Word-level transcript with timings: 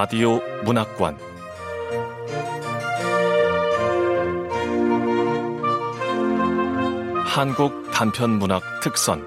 라디오 0.00 0.40
문학관 0.64 1.18
한국 7.26 7.90
단편 7.90 8.38
문학 8.38 8.62
특선 8.80 9.26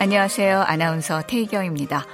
안녕하세요. 0.00 0.62
아나운서 0.62 1.20
태희경입니다. 1.26 2.06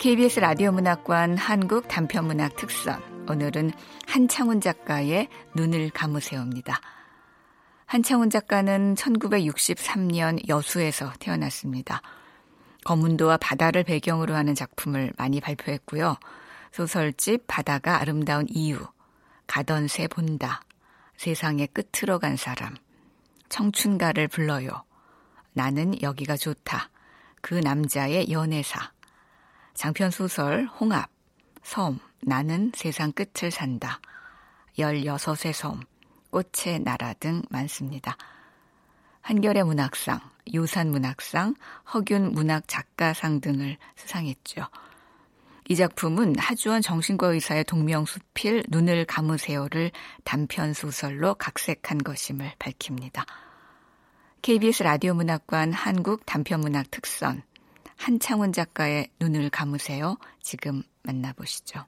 KBS 0.00 0.40
라디오 0.40 0.72
문학관 0.72 1.36
한국 1.36 1.86
단편 1.86 2.26
문학 2.26 2.56
특선 2.56 3.00
오늘은 3.28 3.70
한창훈 4.08 4.60
작가의 4.60 5.28
눈을 5.54 5.90
감으세요입니다. 5.90 6.80
한창훈 7.88 8.28
작가는 8.28 8.96
1963년 8.96 10.46
여수에서 10.46 11.10
태어났습니다. 11.20 12.02
거문도와 12.84 13.38
바다를 13.38 13.82
배경으로 13.82 14.34
하는 14.34 14.54
작품을 14.54 15.14
많이 15.16 15.40
발표했고요. 15.40 16.16
소설집 16.70 17.46
바다가 17.46 17.98
아름다운 18.02 18.44
이유, 18.50 18.78
가던 19.46 19.88
새 19.88 20.06
본다, 20.06 20.60
세상의 21.16 21.68
끝으로 21.68 22.18
간 22.18 22.36
사람, 22.36 22.74
청춘가를 23.48 24.28
불러요, 24.28 24.84
나는 25.54 26.02
여기가 26.02 26.36
좋다, 26.36 26.90
그 27.40 27.54
남자의 27.54 28.30
연애사, 28.30 28.92
장편 29.72 30.10
소설 30.10 30.66
홍합, 30.78 31.08
섬, 31.62 32.00
나는 32.20 32.70
세상 32.74 33.12
끝을 33.12 33.50
산다, 33.50 33.98
16의 34.76 35.54
섬, 35.54 35.80
꽃의 36.30 36.80
나라 36.80 37.12
등 37.14 37.42
많습니다. 37.50 38.16
한겨레 39.22 39.62
문학상, 39.62 40.20
유산 40.52 40.90
문학상, 40.90 41.54
허균 41.92 42.32
문학 42.32 42.66
작가상 42.66 43.40
등을 43.40 43.76
수상했죠. 43.96 44.66
이 45.68 45.76
작품은 45.76 46.38
하주원 46.38 46.80
정신과 46.80 47.26
의사의 47.28 47.64
동명수필 47.64 48.64
눈을 48.68 49.04
감으세요를 49.04 49.90
단편 50.24 50.72
소설로 50.72 51.34
각색한 51.34 51.98
것임을 51.98 52.52
밝힙니다. 52.58 53.26
KBS 54.40 54.82
라디오 54.82 55.12
문학관 55.12 55.72
한국 55.72 56.24
단편 56.24 56.60
문학 56.60 56.90
특선 56.90 57.42
한창훈 57.96 58.52
작가의 58.52 59.10
눈을 59.20 59.50
감으세요. 59.50 60.16
지금 60.40 60.82
만나보시죠. 61.02 61.84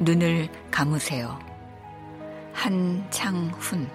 눈을 0.00 0.48
감으세요. 0.70 1.38
한창훈 2.52 3.88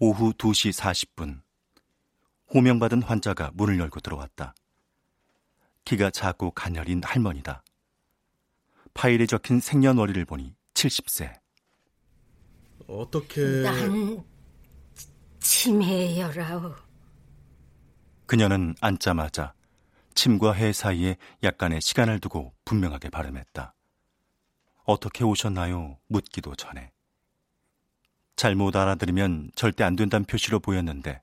오후 0.00 0.32
2시 0.32 0.72
40분 0.72 1.40
호명받은 2.54 3.02
환자가 3.02 3.50
문을 3.54 3.78
열고 3.78 4.00
들어왔다. 4.00 4.54
키가 5.84 6.10
작고 6.10 6.52
가녀린 6.52 7.02
할머니다. 7.02 7.62
파일에 8.94 9.26
적힌 9.26 9.60
생년월일을 9.60 10.24
보니 10.24 10.57
70세. 10.78 11.32
어떻게... 12.86 13.62
난 13.62 14.24
치매여라오. 15.40 16.74
그녀는 18.26 18.76
앉자마자 18.80 19.54
침과 20.14 20.52
해 20.52 20.72
사이에 20.72 21.16
약간의 21.42 21.80
시간을 21.80 22.20
두고 22.20 22.54
분명하게 22.64 23.10
발음했다. 23.10 23.74
어떻게 24.84 25.24
오셨나요? 25.24 25.98
묻기도 26.06 26.54
전에. 26.54 26.92
잘못 28.36 28.76
알아들으면 28.76 29.50
절대 29.56 29.82
안 29.82 29.96
된다는 29.96 30.24
표시로 30.26 30.60
보였는데 30.60 31.20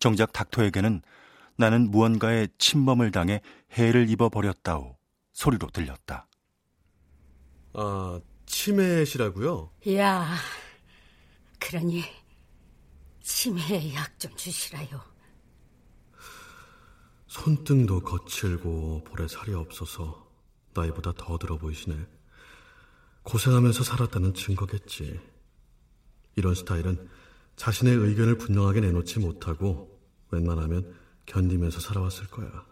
정작 0.00 0.32
닥터에게는 0.32 1.00
나는 1.56 1.90
무언가에 1.92 2.48
침범을 2.58 3.12
당해 3.12 3.40
해를 3.78 4.10
입어버렸다오 4.10 4.96
소리로 5.32 5.68
들렸다. 5.68 6.26
아, 7.74 8.20
치매시라고요? 8.46 9.70
야, 9.94 10.34
그러니 11.58 12.04
치매 13.20 13.94
약좀 13.94 14.34
주시라요. 14.36 15.00
손등도 17.26 18.00
거칠고 18.00 19.04
볼에 19.04 19.26
살이 19.26 19.54
없어서 19.54 20.30
나이보다 20.74 21.12
더 21.16 21.36
들어 21.38 21.58
보이시네. 21.58 22.06
고생하면서 23.24 23.82
살았다는 23.82 24.34
증거겠지. 24.34 25.18
이런 26.36 26.54
스타일은 26.54 27.08
자신의 27.56 27.94
의견을 27.96 28.38
분명하게 28.38 28.80
내놓지 28.80 29.20
못하고 29.20 30.00
웬만하면 30.30 30.94
견디면서 31.26 31.80
살아왔을 31.80 32.26
거야. 32.28 32.66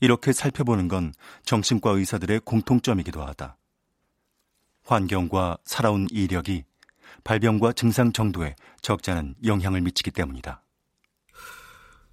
이렇게 0.00 0.32
살펴보는 0.32 0.88
건 0.88 1.12
정신과 1.44 1.90
의사들의 1.92 2.40
공통점이기도 2.40 3.22
하다. 3.22 3.56
환경과 4.86 5.58
살아온 5.64 6.06
이력이 6.10 6.64
발병과 7.24 7.72
증상 7.72 8.12
정도에 8.12 8.54
적지 8.82 9.10
않은 9.10 9.34
영향을 9.44 9.80
미치기 9.80 10.12
때문이다. 10.12 10.62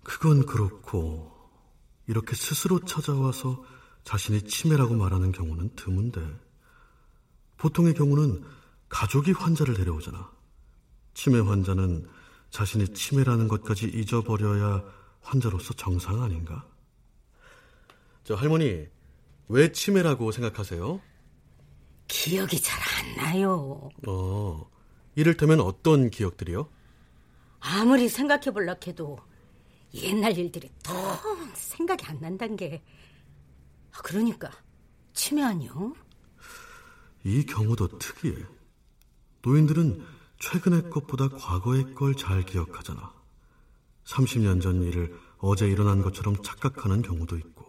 그건 0.04 0.46
그렇고 0.46 1.32
이렇게 2.08 2.36
스스로 2.36 2.80
찾아와서 2.80 3.64
자신이 4.04 4.42
치매라고 4.42 4.96
말하는 4.96 5.32
경우는 5.32 5.76
드문데 5.76 6.20
보통의 7.58 7.94
경우는 7.94 8.44
가족이 8.90 9.32
환자를 9.32 9.76
데려오잖아. 9.76 10.32
치매 11.14 11.40
환자는 11.40 12.10
자신이 12.50 12.90
치매라는 12.94 13.48
것까지 13.48 13.86
잊어버려야 13.88 14.84
환자로서 15.22 15.74
정상 15.76 16.22
아닌가? 16.22 16.68
저 18.24 18.36
할머니, 18.36 18.88
왜 19.48 19.72
치매라고 19.72 20.32
생각하세요? 20.32 21.00
기억이 22.18 22.62
잘 22.62 22.80
안 23.00 23.16
나요. 23.18 23.90
어, 24.08 24.70
이를테면 25.16 25.60
어떤 25.62 26.12
기억들이요? 26.12 26.70
아무리 27.60 28.08
생각해 28.08 28.52
볼라 28.54 28.76
해도 28.86 29.18
옛날 29.96 30.38
일들이 30.38 30.70
더 30.84 30.94
생각이 31.56 32.06
안 32.06 32.20
난단 32.20 32.56
게. 32.56 32.84
아, 33.94 33.98
그러니까 34.04 34.52
치매 35.14 35.42
아니요? 35.42 35.94
이 37.24 37.46
경우도 37.46 37.98
특이해. 37.98 38.36
노인들은 39.42 40.06
최근의 40.40 40.90
것보다 40.92 41.30
과거의 41.30 41.96
걸 41.96 42.14
잘 42.16 42.44
기억하잖아. 42.46 43.12
30년 44.06 44.62
전 44.62 44.84
일을 44.84 45.18
어제 45.40 45.68
일어난 45.68 46.02
것처럼 46.04 46.36
착각하는 46.44 47.02
경우도 47.02 47.38
있고. 47.38 47.66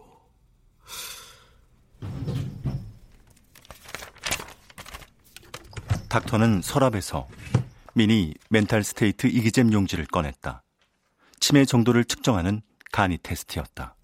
닥터는 6.15 6.61
서랍에서 6.61 7.27
Mini 7.93 8.33
Mental 8.49 8.85
State 8.85 9.27
Exam 9.27 9.73
용지를 9.73 10.05
꺼냈다. 10.05 10.63
치매 11.41 11.65
정도를 11.65 12.05
측정하는 12.05 12.61
간이 12.93 13.17
테스트였다. 13.21 13.97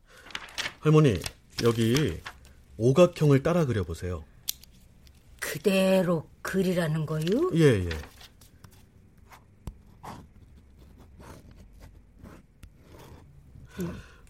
할머니, 0.82 1.18
여기 1.64 2.20
오각형을 2.76 3.44
따라 3.44 3.64
그려보세요. 3.64 4.26
그대로 5.40 6.28
그리라는 6.42 7.06
거요? 7.06 7.50
예, 7.54 7.86
예. 7.86 7.90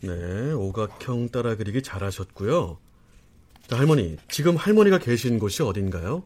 네, 0.01 0.51
오각형 0.51 1.29
따라 1.29 1.55
그리기 1.55 1.81
잘하셨고요. 1.81 2.77
자, 3.67 3.75
할머니, 3.79 4.17
지금 4.29 4.55
할머니가 4.55 4.99
계신 4.99 5.39
곳이 5.39 5.63
어딘가요? 5.63 6.23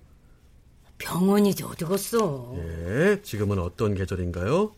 병원이지 0.98 1.64
어디겠어? 1.64 2.56
예, 2.58 3.22
지금은 3.22 3.60
어떤 3.60 3.96
계절인가요? 3.96 4.74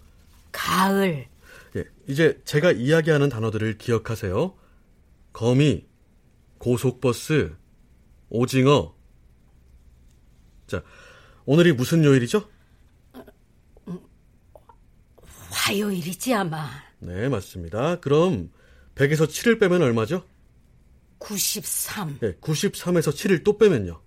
가을. 0.51 1.27
예, 1.75 1.85
이제 2.07 2.41
제가 2.45 2.71
이야기하는 2.71 3.29
단어들을 3.29 3.77
기억하세요. 3.77 4.55
거미, 5.33 5.85
고속버스, 6.57 7.55
오징어. 8.29 8.95
자, 10.65 10.83
오늘이 11.45 11.73
무슨 11.73 12.03
요일이죠? 12.03 12.49
화요일이지 15.49 16.33
아마. 16.33 16.69
네, 16.99 17.29
맞습니다. 17.29 17.99
그럼 17.99 18.49
100에서 18.95 19.27
7을 19.27 19.59
빼면 19.59 19.81
얼마죠? 19.81 20.25
93. 21.19 22.19
네, 22.19 22.35
93에서 22.35 23.11
7을 23.11 23.43
또 23.43 23.57
빼면요. 23.57 24.01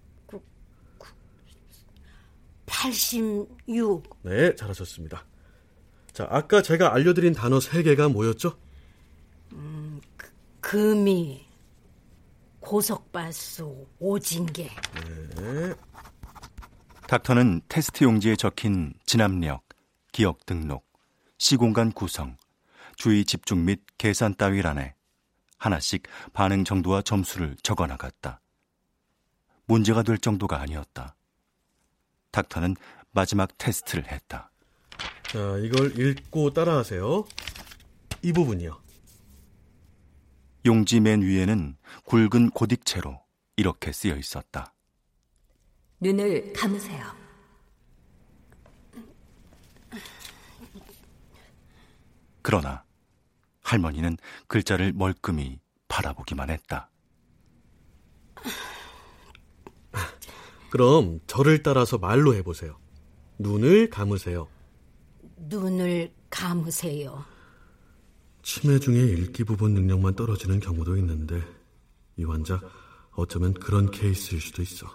86. 2.81 4.03
네, 4.23 4.55
잘하셨습니다. 4.57 5.27
자, 6.13 6.27
아까 6.31 6.63
제가 6.63 6.95
알려드린 6.95 7.35
단어 7.35 7.59
3개가 7.59 8.11
뭐였죠? 8.11 8.59
음, 9.53 10.01
그, 10.17 10.31
금이, 10.61 11.47
고속발수, 12.61 13.87
오징계. 13.99 14.71
네. 15.37 15.75
닥터는 17.07 17.61
테스트 17.69 18.05
용지에 18.05 18.37
적힌 18.37 18.95
진압력, 19.05 19.63
기억 20.13 20.47
등록, 20.47 20.87
시공간 21.37 21.93
구성, 21.93 22.39
주의 22.97 23.27
집중 23.27 23.67
및 23.67 23.83
계산 23.99 24.35
따위란에 24.35 24.95
하나씩 25.59 26.05
반응 26.33 26.65
정도와 26.65 27.03
점수를 27.03 27.57
적어 27.63 27.87
나갔다. 27.87 28.41
문제가 29.67 30.03
될 30.03 30.17
정도가 30.17 30.59
아니었다. 30.61 31.15
닥터는 32.31 32.77
마지막 33.13 33.57
테스트를 33.59 34.11
했다. 34.11 34.51
자, 35.23 35.57
이걸 35.59 35.99
읽고 35.99 36.53
따라하세요. 36.53 37.25
이 38.23 38.33
부분이요. 38.33 38.81
용지 40.67 41.01
맨 41.01 41.23
위에는 41.23 41.77
굵은 42.05 42.51
고딕체로 42.51 43.21
이렇게 43.57 43.93
쓰여 43.93 44.17
있었다. 44.17 44.75
눈을 46.01 46.53
감으세요. 46.53 47.21
그러나 52.43 52.85
할머니는 53.63 54.17
글자를 54.49 54.93
멀끔히 54.93 55.61
바라보기만 55.89 56.51
했다. 56.51 56.91
그럼 60.71 61.21
저를 61.27 61.63
따라서 61.63 61.99
말로 61.99 62.35
해보세요. 62.35 62.79
눈을 63.39 63.91
감으세요. 63.91 64.49
눈을 65.37 66.13
감으세요. 66.31 67.25
치매 68.43 68.79
중에 68.79 69.03
읽기 69.03 69.45
부분 69.45 69.75
능력만 69.75 70.15
떨어지는 70.15 70.61
경우도 70.61 70.97
있는데 70.99 71.43
이 72.17 72.25
환자 72.25 72.61
어쩌면 73.13 73.53
그런 73.53 73.91
케이스일 73.91 74.41
수도 74.41 74.63
있어. 74.63 74.87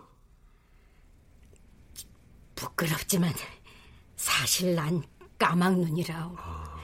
부끄럽지만 2.56 3.33
사실 4.16 4.75
난 4.75 5.04
까막눈이라오. 5.38 6.36
아... 6.38 6.75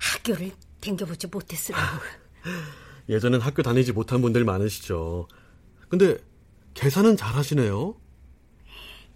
학교를 0.00 0.52
댕겨보지 0.80 1.26
못했으라고. 1.26 2.02
예전엔 3.08 3.40
학교 3.40 3.62
다니지 3.62 3.92
못한 3.92 4.22
분들 4.22 4.44
많으시죠. 4.44 5.28
근데 5.88 6.18
계산은 6.74 7.16
잘하시네요. 7.16 8.05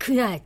그야 0.00 0.38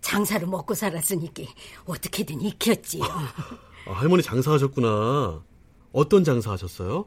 장사로 0.00 0.46
먹고 0.48 0.74
살았으니까 0.74 1.42
어떻게든 1.84 2.40
익혔지요. 2.40 3.04
아, 3.04 3.92
할머니 3.92 4.22
장사하셨구나. 4.22 5.44
어떤 5.92 6.24
장사하셨어요? 6.24 7.06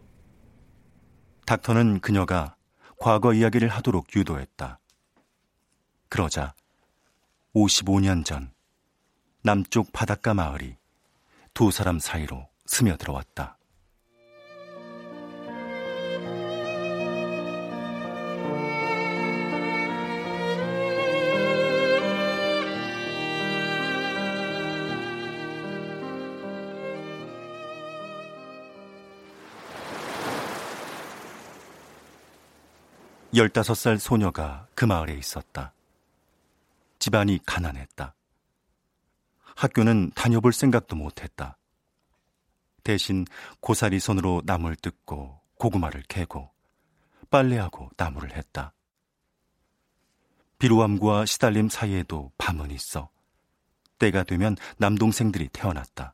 닥터는 1.48 2.00
그녀가 2.00 2.56
과거 3.00 3.34
이야기를 3.34 3.68
하도록 3.70 4.06
유도했다. 4.16 4.80
그러자 6.10 6.54
55년 7.56 8.24
전 8.24 8.54
남쪽 9.42 9.92
바닷가 9.92 10.34
마을이 10.36 10.78
두 11.56 11.72
사람 11.72 12.00
사이로 12.00 12.48
스며들어왔다. 12.68 13.58
열다섯 33.36 33.76
살 33.76 33.98
소녀가 33.98 34.68
그 34.76 34.86
마을에 34.86 35.16
있었다. 35.16 35.74
집안이 37.00 37.40
가난했다. 37.46 38.14
학교는 39.56 40.12
다녀볼 40.12 40.54
생각도 40.54 40.96
못했다. 40.96 41.58
대신 42.84 43.26
고사리 43.60 44.00
손으로 44.00 44.44
나무를 44.46 44.76
뜯고 44.76 45.40
고구마를 45.58 46.04
캐고 46.08 46.52
빨래하고 47.32 47.90
나무를 47.98 48.36
했다. 48.36 48.74
비루함과 50.60 51.26
시달림 51.26 51.70
사이에도 51.70 52.32
밤은 52.38 52.70
있어 52.72 53.10
때가 53.98 54.24
되면 54.24 54.56
남동생들이 54.78 55.50
태어났다. 55.50 56.14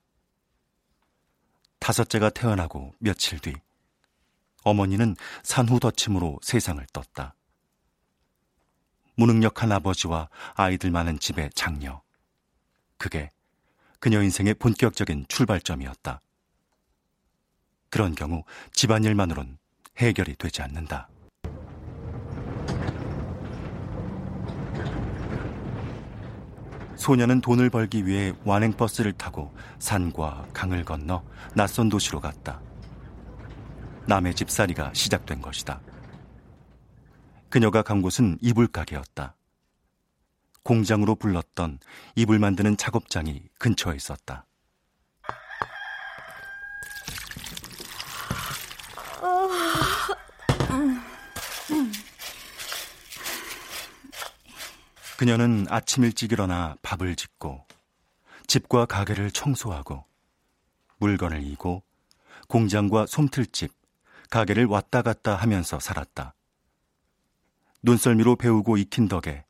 다섯째가 1.80 2.30
태어나고 2.30 2.94
며칠 3.00 3.39
뒤 3.39 3.56
어머니는 4.64 5.16
산후더침으로 5.44 6.40
세상을 6.42 6.86
떴다. 6.94 7.36
무능력한 9.16 9.72
아버지와 9.72 10.30
아이들 10.56 10.92
많은 10.92 11.20
집의 11.20 11.50
장녀. 11.54 12.02
그게 12.98 13.30
그녀 14.00 14.22
인생의 14.22 14.54
본격적인 14.56 15.26
출발점이었다. 15.28 16.22
그런 17.90 18.16
경우 18.16 18.44
집안일만으론 18.72 19.58
해결이 19.98 20.36
되지 20.36 20.62
않는다. 20.62 21.10
소녀는 26.96 27.42
돈을 27.42 27.70
벌기 27.70 28.06
위해 28.06 28.34
완행버스를 28.44 29.14
타고 29.14 29.54
산과 29.80 30.48
강을 30.54 30.84
건너 30.84 31.24
낯선 31.56 31.88
도시로 31.90 32.20
갔다. 32.20 32.62
남의 34.10 34.34
집살이가 34.34 34.92
시작된 34.96 35.39
것이다. 35.39 35.80
그녀가 37.48 37.84
간 37.84 38.01
곳은 38.01 38.39
이불 38.42 38.66
가게였다. 38.66 39.36
공장으로 40.63 41.13
불렀던 41.13 41.80
이불 42.16 42.39
만드는 42.39 42.75
작업장이 42.75 43.44
근처에 43.60 43.96
있었다. 43.96 44.48
그녀는 55.18 55.68
아침 55.70 56.04
일찍 56.04 56.32
일어나 56.32 56.75
밥을 56.82 57.16
짓고 57.16 57.63
집과 58.48 58.88
가게를 58.88 59.30
청소하고 59.30 60.04
물건을 60.98 61.44
이고 61.44 61.84
공장과 62.48 63.06
솜틀집, 63.06 63.78
가게를 64.29 64.65
왔다 64.65 65.01
갔다 65.01 65.36
하면서 65.36 65.79
살았다. 65.79 66.33
눈썰미로 67.81 68.36
배우고 68.36 68.77
익힌 68.77 69.07
덕에 69.07 69.45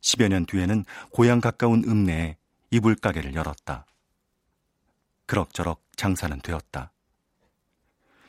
10여 0.00 0.28
년 0.28 0.46
뒤에는 0.46 0.84
고향 1.10 1.40
가까운 1.40 1.82
읍내에 1.84 2.36
이불 2.70 2.94
가게를 2.96 3.34
열었다. 3.34 3.86
그럭저럭 5.26 5.82
장사는 5.96 6.40
되었다. 6.40 6.92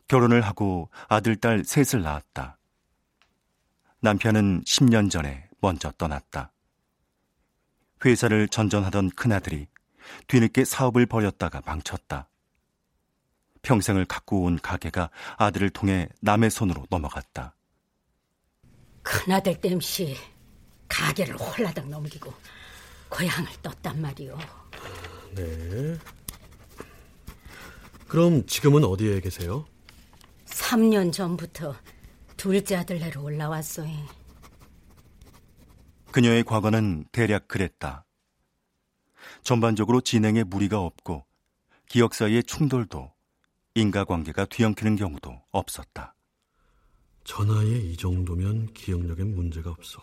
결혼을 0.07 0.41
하고 0.41 0.89
아들, 1.07 1.35
딸 1.35 1.63
셋을 1.63 2.03
낳았다. 2.03 2.57
남편은 3.99 4.63
10년 4.63 5.09
전에 5.09 5.49
먼저 5.61 5.91
떠났다. 5.91 6.51
회사를 8.05 8.47
전전하던 8.47 9.09
큰아들이 9.11 9.67
뒤늦게 10.27 10.63
사업을 10.63 11.07
벌였다가 11.07 11.61
망쳤다. 11.65 12.29
평생을 13.65 14.05
갖고 14.05 14.43
온 14.43 14.57
가게가 14.60 15.10
아들을 15.38 15.72
통해 15.72 16.07
남의 16.22 16.51
손으로 16.51 16.86
넘어갔다. 16.89 17.55
큰아들 19.01 19.60
땜시 19.60 20.15
가게를 20.88 21.36
홀라당 21.36 21.89
넘기고 21.89 22.31
고향을 23.10 23.50
떴단 23.63 24.01
말이오. 24.01 24.38
네. 25.36 25.98
그럼 28.07 28.45
지금은 28.45 28.84
어디에 28.84 29.19
계세요? 29.19 29.65
3년 30.45 31.12
전부터 31.12 31.75
둘째 32.38 32.75
아들네로 32.75 33.24
올라왔어요. 33.24 33.91
그녀의 36.12 36.43
과거는 36.43 37.05
대략 37.12 37.48
그랬다. 37.48 38.05
전반적으로 39.41 40.01
진행에 40.01 40.43
무리가 40.43 40.79
없고 40.79 41.25
기억 41.89 42.13
사이의 42.13 42.43
충돌도 42.43 43.14
인과관계가 43.75 44.46
뒤엉키는 44.46 44.96
경우도 44.96 45.41
없었다. 45.51 46.15
전하에 47.25 47.67
이 47.67 47.98
정도면 47.98 48.74
기억력엔 48.74 49.36
문제가 49.36 49.70
없어. 49.72 50.00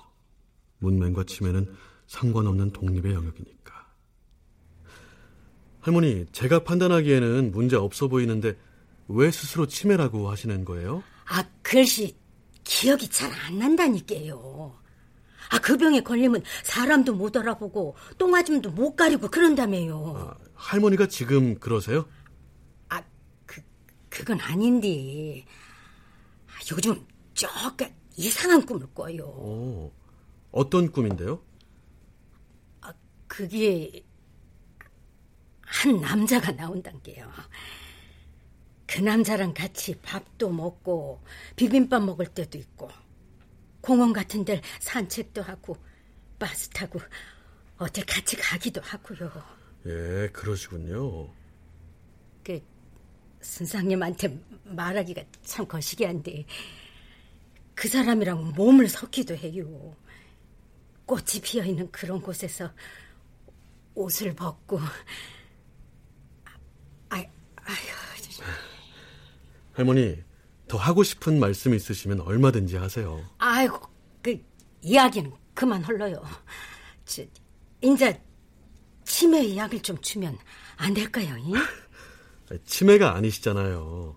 문맹과 0.79 1.25
치매는 1.25 1.75
상관없는 2.07 2.73
독립의 2.73 3.15
영역이니까. 3.15 3.87
할머니, 5.81 6.27
제가 6.33 6.65
판단하기에는 6.65 7.51
문제 7.53 7.77
없어 7.77 8.09
보이는데 8.09 8.59
왜 9.09 9.31
스스로 9.31 9.67
치매라고 9.67 10.31
하시는 10.31 10.65
거예요? 10.67 11.03
아, 11.27 11.43
글씨 11.63 12.15
기억이 12.65 13.09
잘 13.09 13.33
안 13.33 13.59
난다니까요. 13.59 14.77
아, 15.51 15.59
그 15.61 15.77
병에 15.79 16.01
걸리면 16.03 16.43
사람도 16.65 17.15
못 17.15 17.37
알아보고 17.37 17.97
똥아줌도 18.19 18.71
못 18.73 18.97
가리고 18.97 19.29
그런다며요. 19.29 20.15
아, 20.17 20.37
할머니가 20.55 21.07
지금 21.07 21.59
그러세요? 21.59 22.07
그, 24.13 24.19
그건 24.19 24.41
아닌데. 24.41 25.45
아, 26.47 26.53
요즘 26.71 27.07
조금 27.33 27.89
이상한 28.17 28.65
꿈을 28.67 28.87
꿔요. 28.95 29.25
오, 29.25 29.93
어떤 30.53 30.93
꿈인데요? 30.93 31.43
아, 32.83 32.93
그게 33.27 34.05
한 35.63 36.01
남자가 36.01 36.53
나온단 36.53 37.01
게요. 37.03 37.31
그 38.87 39.01
남자랑 39.01 39.55
같이 39.55 39.99
밥도 40.01 40.51
먹고 40.51 41.25
비빔밥 41.57 42.05
먹을 42.05 42.27
때도 42.27 42.59
있고 42.59 42.91
공원 43.81 44.13
같은 44.13 44.45
데 44.45 44.61
산책도 44.81 45.41
하고 45.41 45.79
버스 46.39 46.69
타고 46.69 47.01
어딜 47.79 48.05
같이 48.05 48.37
가기도 48.37 48.83
하고요. 48.83 49.33
예, 49.87 50.29
그러시군요. 50.33 51.33
그 53.43 53.47
선상님한테 53.49 54.39
말하기가 54.65 55.23
참 55.45 55.67
거시기한데 55.67 56.47
그 57.75 57.89
사람이랑 57.89 58.53
몸을 58.55 58.89
섞기도 58.89 59.35
해요. 59.35 59.97
꽃이 61.05 61.41
피어 61.43 61.65
있는 61.65 61.91
그런 61.91 62.23
곳에서 62.23 62.71
옷을 63.95 64.33
벗고 64.35 64.79
아, 67.09 67.17
아휴. 67.57 68.03
할머니, 69.73 70.23
더 70.69 70.77
하고 70.77 71.03
싶은 71.03 71.41
말씀 71.41 71.75
있으시면 71.75 72.21
얼마든지 72.21 72.77
하세요. 72.77 73.25
아이고, 73.39 73.81
그 74.23 74.39
이야기는 74.83 75.33
그만. 75.55 75.83
저, 77.07 77.25
인자 77.81 78.19
치매 79.05 79.57
약을 79.57 79.81
좀 79.81 79.99
주면 80.03 80.39
안 80.77 80.93
될까요? 80.93 81.37
이? 81.39 81.55
치매가 82.65 83.15
아니시잖아요. 83.15 84.17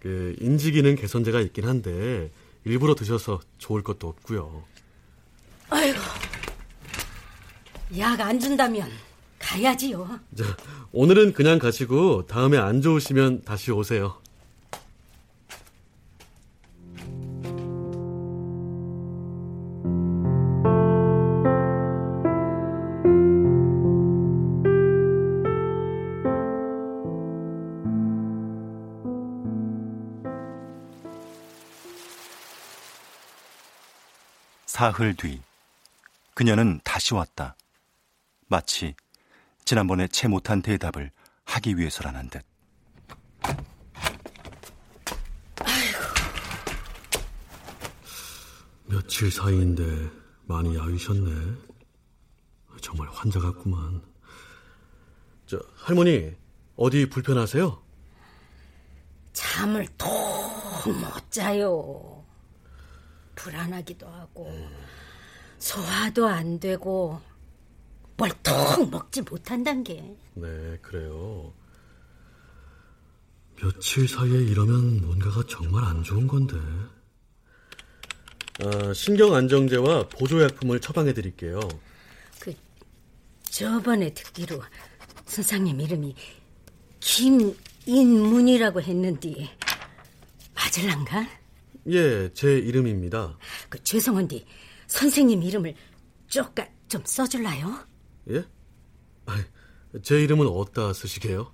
그 0.00 0.36
인지 0.40 0.72
기능 0.72 0.94
개선제가 0.94 1.40
있긴 1.40 1.66
한데 1.66 2.30
일부러 2.64 2.94
드셔서 2.94 3.40
좋을 3.58 3.82
것도 3.82 4.08
없고요. 4.08 4.64
아이고, 5.70 5.98
약 7.98 8.20
안 8.20 8.38
준다면 8.38 8.88
가야지요. 9.38 10.20
자, 10.36 10.44
오늘은 10.92 11.32
그냥 11.32 11.58
가시고 11.58 12.26
다음에 12.26 12.58
안 12.58 12.82
좋으시면 12.82 13.42
다시 13.44 13.70
오세요. 13.72 14.20
사흘 34.76 35.14
뒤 35.14 35.40
그녀는 36.34 36.80
다시 36.84 37.14
왔다. 37.14 37.56
마치 38.46 38.94
지난번에 39.64 40.06
채 40.06 40.28
못한 40.28 40.60
대답을 40.60 41.10
하기 41.46 41.78
위해서라는 41.78 42.28
듯. 42.28 42.44
며칠 48.84 49.32
사이인데 49.32 50.10
많이 50.44 50.76
야위셨네. 50.76 51.54
정말 52.82 53.08
환자 53.12 53.40
같구만. 53.40 54.02
저 55.46 55.58
할머니 55.76 56.36
어디 56.76 57.08
불편하세요? 57.08 57.82
잠을 59.32 59.86
통 59.96 60.10
못 60.86 61.30
자요. 61.30 62.25
불안하기도 63.36 64.08
하고 64.08 64.52
소화도 65.58 66.26
안 66.26 66.58
되고 66.58 67.20
뭘통 68.16 68.90
먹지 68.90 69.22
못한단 69.22 69.84
게. 69.84 70.16
네, 70.34 70.78
그래요. 70.82 71.52
며칠 73.60 74.08
사이에 74.08 74.42
이러면 74.42 75.02
뭔가가 75.02 75.42
정말 75.48 75.84
안 75.84 76.02
좋은 76.02 76.26
건데. 76.26 76.56
아, 78.62 78.92
신경 78.94 79.34
안정제와 79.34 80.08
보조약품을 80.08 80.80
처방해 80.80 81.12
드릴게요. 81.12 81.60
그 82.40 82.54
저번에 83.42 84.12
듣기로 84.14 84.62
선생님 85.26 85.80
이름이 85.80 86.14
김인문이라고 87.00 88.80
했는데 88.80 89.56
맞을란가? 90.54 91.26
예, 91.88 92.32
제 92.34 92.58
이름입니다. 92.58 93.38
그 93.68 93.82
죄송한데 93.82 94.44
선생님 94.86 95.42
이름을 95.42 95.74
쪼까 96.26 96.66
좀 96.88 97.02
써줄라요? 97.04 97.86
예? 98.30 98.44
아, 99.26 99.44
제 100.02 100.22
이름은 100.22 100.46
어디다 100.46 100.92
쓰시게요? 100.92 101.52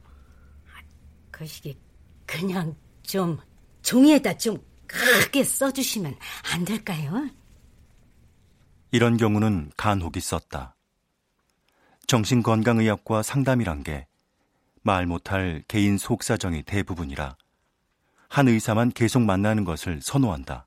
거시기 1.31 1.79
그냥 2.27 2.75
좀 3.03 3.39
종이에다 3.83 4.37
좀 4.39 4.59
크게 4.87 5.45
써주시면 5.45 6.15
안 6.53 6.65
될까요? 6.65 7.29
이런 8.91 9.17
경우는 9.17 9.73
간혹 9.77 10.17
있었다. 10.17 10.77
정신건강의학과 12.07 13.23
상담이란 13.23 13.83
게 13.83 14.07
말 14.85 15.07
못할 15.07 15.62
개인 15.69 15.97
속사정이 15.97 16.65
대부분이라 16.65 17.37
한 18.33 18.49
의사만 18.49 18.93
계속 18.93 19.21
만나는 19.21 19.65
것을 19.65 20.01
선호한다. 20.01 20.67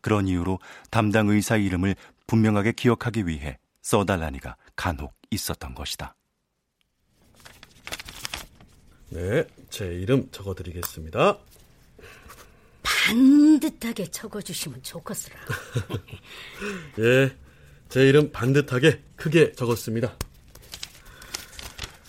그런 0.00 0.26
이유로 0.26 0.58
담당 0.90 1.28
의사 1.28 1.58
이름을 1.58 1.96
분명하게 2.26 2.72
기억하기 2.72 3.26
위해 3.26 3.58
써달라니가 3.82 4.56
간혹 4.74 5.12
있었던 5.30 5.74
것이다. 5.74 6.16
네, 9.10 9.44
제 9.68 9.84
이름 9.84 10.30
적어드리겠습니다. 10.30 11.36
반듯하게 12.82 14.10
적어주시면 14.10 14.82
좋겠으라. 14.82 15.36
예, 17.00 17.36
제 17.90 18.08
이름 18.08 18.32
반듯하게 18.32 19.02
크게 19.14 19.52
적었습니다. 19.52 20.16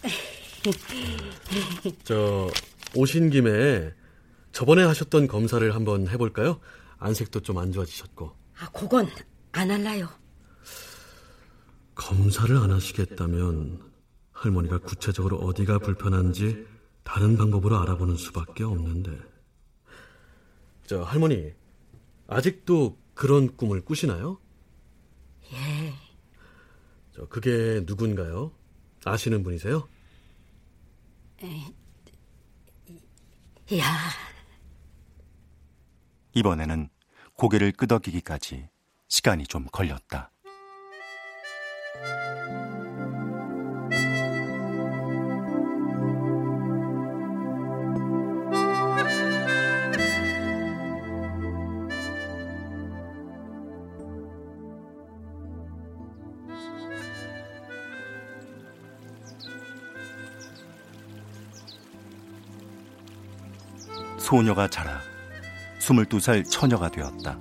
저 2.05 2.49
오신 2.95 3.29
김에 3.29 3.91
저번에 4.51 4.83
하셨던 4.83 5.27
검사를 5.27 5.73
한번 5.75 6.07
해볼까요? 6.07 6.59
안색도 6.99 7.41
좀 7.41 7.57
안 7.57 7.71
좋아지셨고. 7.71 8.35
아, 8.59 8.69
그건 8.71 9.07
안 9.53 9.71
할라요. 9.71 10.07
검사를 11.95 12.55
안 12.57 12.71
하시겠다면 12.71 13.91
할머니가 14.31 14.79
구체적으로 14.79 15.37
어디가 15.37 15.79
불편한지 15.79 16.65
다른 17.03 17.37
방법으로 17.37 17.79
알아보는 17.79 18.17
수밖에 18.17 18.63
없는데. 18.63 19.17
저 20.85 21.03
할머니 21.03 21.51
아직도 22.27 22.97
그런 23.13 23.55
꿈을 23.55 23.81
꾸시나요? 23.81 24.39
예. 25.53 25.93
저 27.15 27.25
그게 27.27 27.81
누군가요? 27.85 28.51
아시는 29.05 29.43
분이세요? 29.43 29.87
야, 33.77 33.85
이번에는 36.33 36.89
고개를 37.35 37.71
끄덕이기까지 37.73 38.69
시간이 39.07 39.47
좀 39.47 39.65
걸렸다. 39.71 40.31
소녀가 64.17 64.69
자라 64.69 65.10
22살 65.91 66.49
처녀가 66.49 66.89
되었다. 66.89 67.39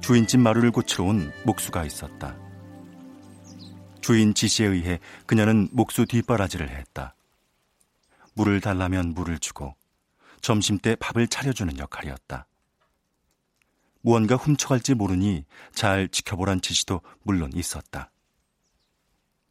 주인집 0.00 0.40
마루를 0.40 0.70
고치러 0.70 1.04
온 1.04 1.32
목수가 1.44 1.84
있었다. 1.84 2.36
주인 4.00 4.32
지시에 4.32 4.66
의해 4.66 4.98
그녀는 5.26 5.68
목수 5.72 6.06
뒷바라지를 6.06 6.70
했다. 6.70 7.14
물을 8.34 8.60
달라면 8.60 9.14
물을 9.14 9.38
주고 9.38 9.74
점심 10.40 10.78
때 10.78 10.96
밥을 10.96 11.28
차려주는 11.28 11.78
역할이었다. 11.78 12.46
무언가 14.02 14.36
훔쳐갈지 14.36 14.94
모르니 14.94 15.44
잘 15.74 16.08
지켜보란 16.08 16.62
지시도 16.62 17.02
물론 17.22 17.52
있었다. 17.54 18.10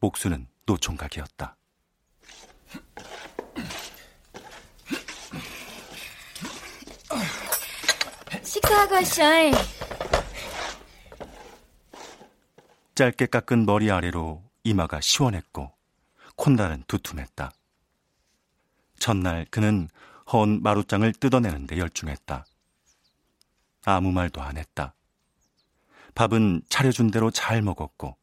목수는 0.00 0.48
노총각이었다. 0.66 1.56
셔이. 9.04 9.52
짧게 12.94 13.26
깎은 13.26 13.66
머리 13.66 13.90
아래로 13.90 14.42
이마가 14.62 15.00
시원했고 15.00 15.72
콧날은 16.36 16.84
두툼했다. 16.86 17.50
전날 18.98 19.46
그는 19.50 19.88
헌 20.32 20.62
마루장을 20.62 21.10
뜯어내는데 21.14 21.78
열중했다. 21.78 22.44
아무 23.86 24.12
말도 24.12 24.40
안 24.42 24.56
했다. 24.56 24.94
밥은 26.14 26.62
차려준 26.68 27.10
대로 27.10 27.30
잘 27.30 27.62
먹었고 27.62 28.16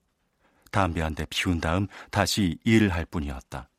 담배 0.71 1.01
한 1.01 1.15
대 1.15 1.25
피운 1.29 1.59
다음 1.59 1.87
다시 2.11 2.57
일을 2.63 2.93
할 2.93 3.05
뿐이었다. 3.05 3.69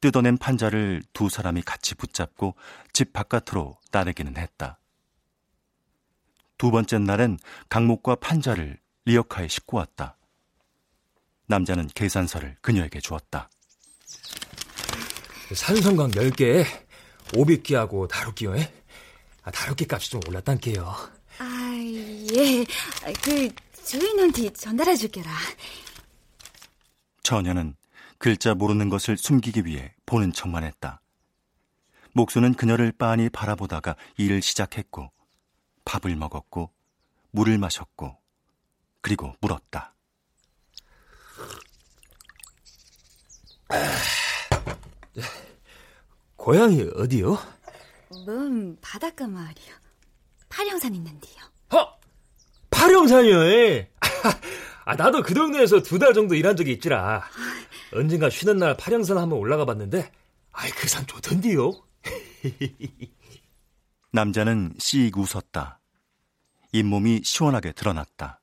뜯어낸 0.00 0.38
판자를 0.38 1.02
두 1.12 1.28
사람이 1.28 1.62
같이 1.62 1.94
붙잡고 1.94 2.54
집 2.92 3.12
바깥으로 3.12 3.76
따내기는 3.90 4.36
했다. 4.36 4.78
두 6.62 6.70
번째 6.70 6.98
날엔 6.98 7.40
강목과 7.68 8.14
판자를 8.14 8.78
리어카에 9.04 9.48
싣고 9.48 9.78
왔다. 9.78 10.16
남자는 11.46 11.88
계산서를 11.88 12.56
그녀에게 12.60 13.00
주었다. 13.00 13.50
산성강 15.52 16.12
10개, 16.12 16.64
오비끼하고 17.34 18.06
다루끼요. 18.06 18.54
아, 19.42 19.50
다루끼 19.50 19.88
값이 19.90 20.12
좀 20.12 20.20
올랐단게요. 20.28 20.86
아, 21.38 21.74
예. 22.32 22.64
그 23.24 23.50
주인한테 23.84 24.50
전달해 24.50 24.94
줄게라. 24.94 25.32
처녀는 27.24 27.74
글자 28.18 28.54
모르는 28.54 28.88
것을 28.88 29.16
숨기기 29.16 29.66
위해 29.66 29.92
보는 30.06 30.32
척만 30.32 30.62
했다. 30.62 31.00
목수는 32.12 32.54
그녀를 32.54 32.92
빤히 32.92 33.28
바라보다가 33.30 33.96
일을 34.16 34.42
시작했고 34.42 35.10
밥을 35.84 36.16
먹었고 36.16 36.70
물을 37.30 37.58
마셨고 37.58 38.16
그리고 39.00 39.34
물었다. 39.40 39.94
고향이 46.36 46.88
어디요? 46.96 47.38
먼 48.26 48.76
바닷가 48.80 49.26
마을이요. 49.26 49.74
파령산 50.48 50.94
있는데요. 50.94 51.34
어? 51.70 51.86
파령산이요. 52.70 53.44
예. 53.52 53.90
아, 54.84 54.96
나도 54.96 55.22
그 55.22 55.32
동네에서 55.34 55.82
두 55.82 55.98
달 55.98 56.12
정도 56.12 56.34
일한 56.34 56.56
적이 56.56 56.72
있지라. 56.72 57.22
언젠가 57.94 58.28
쉬는 58.28 58.58
날 58.58 58.76
파령산 58.76 59.16
한번 59.18 59.38
올라가 59.38 59.64
봤는데, 59.64 60.10
아이, 60.52 60.70
그 60.72 60.88
산 60.88 61.06
좋던데요. 61.06 61.72
남자는 64.12 64.74
씩 64.78 65.16
웃었다. 65.16 65.78
잇몸이 66.72 67.20
시원하게 67.22 67.72
드러났다. 67.72 68.40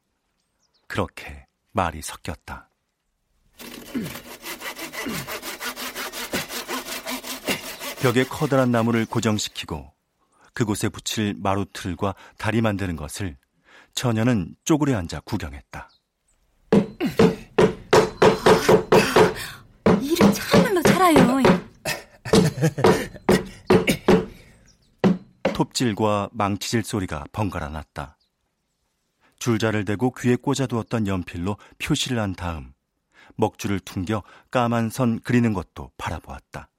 그렇게 0.87 1.47
말이 1.71 2.01
섞였다. 2.01 2.69
벽에 8.01 8.23
커다란 8.23 8.71
나무를 8.71 9.05
고정시키고 9.05 9.91
그곳에 10.53 10.89
붙일 10.89 11.35
마루틀과 11.37 12.13
다리 12.37 12.61
만드는 12.61 12.95
것을 12.95 13.35
처녀는 13.93 14.55
쪼그려 14.63 14.97
앉아 14.97 15.21
구경했다. 15.21 15.89
일을 20.01 20.33
참말로 20.33 20.81
잘해요. 20.83 21.39
톱질과 25.53 26.29
망치질 26.31 26.83
소리가 26.83 27.25
번갈아 27.31 27.69
났다. 27.69 28.18
줄자를 29.39 29.85
대고 29.85 30.13
귀에 30.13 30.35
꽂아두었던 30.35 31.07
연필로 31.07 31.57
표시를 31.79 32.19
한 32.19 32.35
다음 32.35 32.73
먹줄을 33.35 33.79
퉁겨 33.79 34.21
까만 34.51 34.89
선 34.89 35.19
그리는 35.21 35.53
것도 35.53 35.91
바라보았다. 35.97 36.69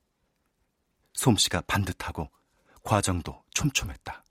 솜씨가 1.14 1.62
반듯하고 1.62 2.30
과정도 2.82 3.42
촘촘했다. 3.54 4.24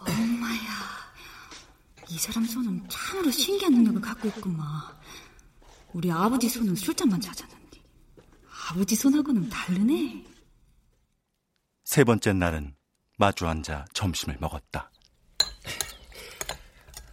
엄마야, 0.00 0.70
이 2.08 2.18
사람 2.18 2.44
손은 2.44 2.88
참으로 2.88 3.30
신기한 3.30 3.72
능력을 3.74 4.00
갖고 4.00 4.28
있구만. 4.28 4.66
우리 5.92 6.10
아버지 6.10 6.48
손은 6.48 6.74
술잔만 6.74 7.20
찾았는데 7.20 7.82
아버지 8.68 8.94
손하고는 8.94 9.48
다르네. 9.48 10.24
세 11.84 12.04
번째 12.04 12.32
날은 12.32 12.74
마주 13.20 13.46
앉아 13.46 13.84
점심을 13.92 14.38
먹었다. 14.40 14.90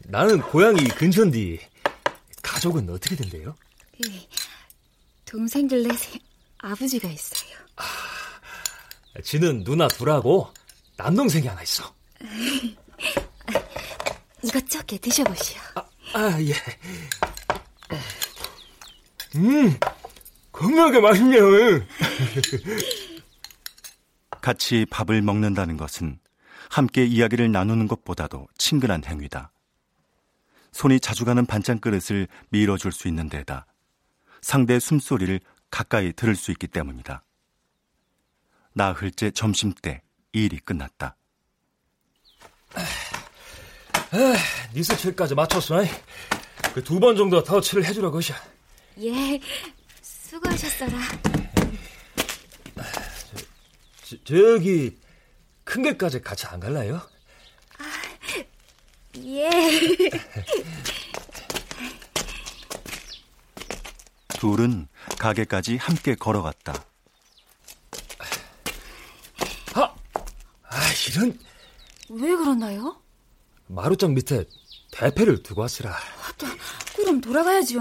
나는 0.06 0.40
고향이 0.40 0.88
근처인데 0.88 1.70
가족은 2.42 2.90
어떻게 2.90 3.18
된대요? 3.18 3.54
예, 4.06 4.26
동생들 5.26 5.84
넷에 5.84 6.18
아버지가 6.60 7.10
있어요. 7.10 7.58
지는 9.22 9.66
누나 9.66 9.90
둘하고 9.90 10.54
남동생이 10.96 11.46
하나 11.46 11.62
있어. 11.62 11.94
이것저것 14.42 15.02
드셔보시오. 15.02 15.60
아, 15.76 15.84
아 16.14 16.42
예. 16.42 16.54
음, 19.36 19.78
건강하게 20.54 21.02
맛있네요. 21.02 21.86
같이 24.48 24.86
밥을 24.90 25.22
먹는다는 25.22 25.76
것은 25.76 26.20
함께 26.70 27.04
이야기를 27.04 27.52
나누는 27.52 27.86
것보다도 27.90 28.48
친근한 28.58 29.04
행위다. 29.04 29.52
손이 30.72 31.02
자주 31.02 31.26
가는 31.26 31.46
반찬 31.46 31.82
그릇을 31.82 32.30
밀어줄 32.48 32.94
수 32.94 33.10
있는 33.10 33.28
데다 33.28 33.66
상대의 34.42 34.80
숨소리를 34.80 35.42
가까이 35.70 36.14
들을 36.14 36.34
수 36.38 36.52
있기 36.52 36.68
때문이다. 36.68 37.26
나흘째 38.72 39.32
점심 39.32 39.74
때 39.74 40.02
일이 40.32 40.60
끝났다. 40.60 41.18
니스칠까지 44.74 45.36
맞췄어. 45.36 45.84
그 46.74 46.82
두 46.86 47.02
번 47.02 47.18
정도 47.18 47.44
터치를 47.44 47.84
해주라 47.84 48.10
것이야. 48.12 48.38
예, 49.02 49.42
수고하셨어라. 50.02 50.98
저, 54.08 54.16
저기 54.24 54.98
큰 55.66 55.84
개까지 55.84 56.22
같이 56.22 56.46
안 56.48 56.62
갈라요? 56.62 57.02
예. 59.18 59.50
둘은 64.40 64.88
가게까지 65.20 65.76
함께 65.78 66.16
걸어갔다. 66.16 66.86
아, 69.74 69.96
아 70.64 70.80
이런 71.10 71.38
왜 72.10 72.34
그러나요? 72.36 73.02
마루장 73.66 74.14
밑에 74.14 74.46
대패를 74.92 75.44
두고 75.44 75.62
왔으라. 75.62 75.98
그럼 76.96 77.20
돌아가야죠. 77.20 77.80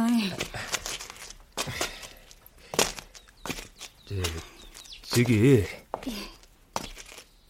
저, 4.09 4.15
저기 5.03 5.65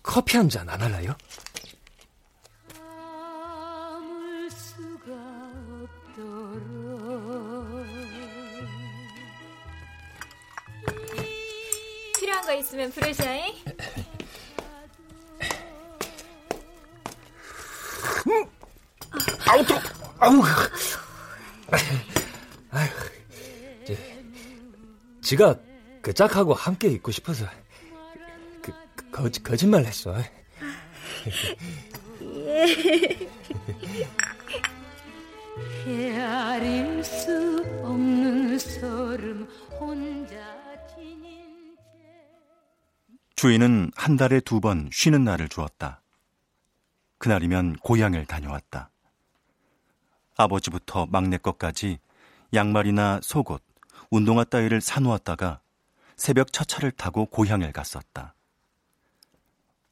커피. 0.02 0.37
한 0.37 0.48
잔 0.48 0.68
안 0.68 0.80
할라요? 0.80 1.14
필요한 12.18 12.44
거 12.44 12.52
있으면 12.54 12.90
부르셔잉. 12.90 13.54
아우 19.46 19.64
또! 19.64 19.74
아우! 20.18 20.42
아휴. 22.70 22.88
제, 23.87 24.24
지가 25.22 25.56
그 26.02 26.12
짝하고 26.12 26.54
함께 26.54 26.88
있고 26.88 27.11
싶어서 27.12 27.46
거짓 29.16 29.42
거짓말 29.42 29.87
했어. 29.87 30.14
예. 30.18 30.31
헤아릴 35.87 37.02
수 37.02 37.64
없는 37.83 38.59
소름 38.59 39.48
혼자 39.81 40.37
지닌 40.94 41.74
채 41.76 41.83
주인은 43.37 43.90
한 43.96 44.16
달에 44.18 44.40
두 44.40 44.61
번 44.61 44.90
쉬는 44.92 45.24
날을 45.24 45.48
주었다. 45.48 46.02
그날이면 47.16 47.76
고향을 47.76 48.26
다녀왔다. 48.26 48.90
아버지부터 50.37 51.07
막내 51.07 51.38
것까지 51.38 51.98
양말이나 52.52 53.20
속옷, 53.22 53.62
운동화 54.11 54.44
따위를 54.44 54.83
사놓았다가 54.83 55.62
새벽 56.16 56.52
첫 56.52 56.68
차를 56.68 56.90
타고 56.90 57.24
고향을 57.24 57.72
갔었다. 57.72 58.35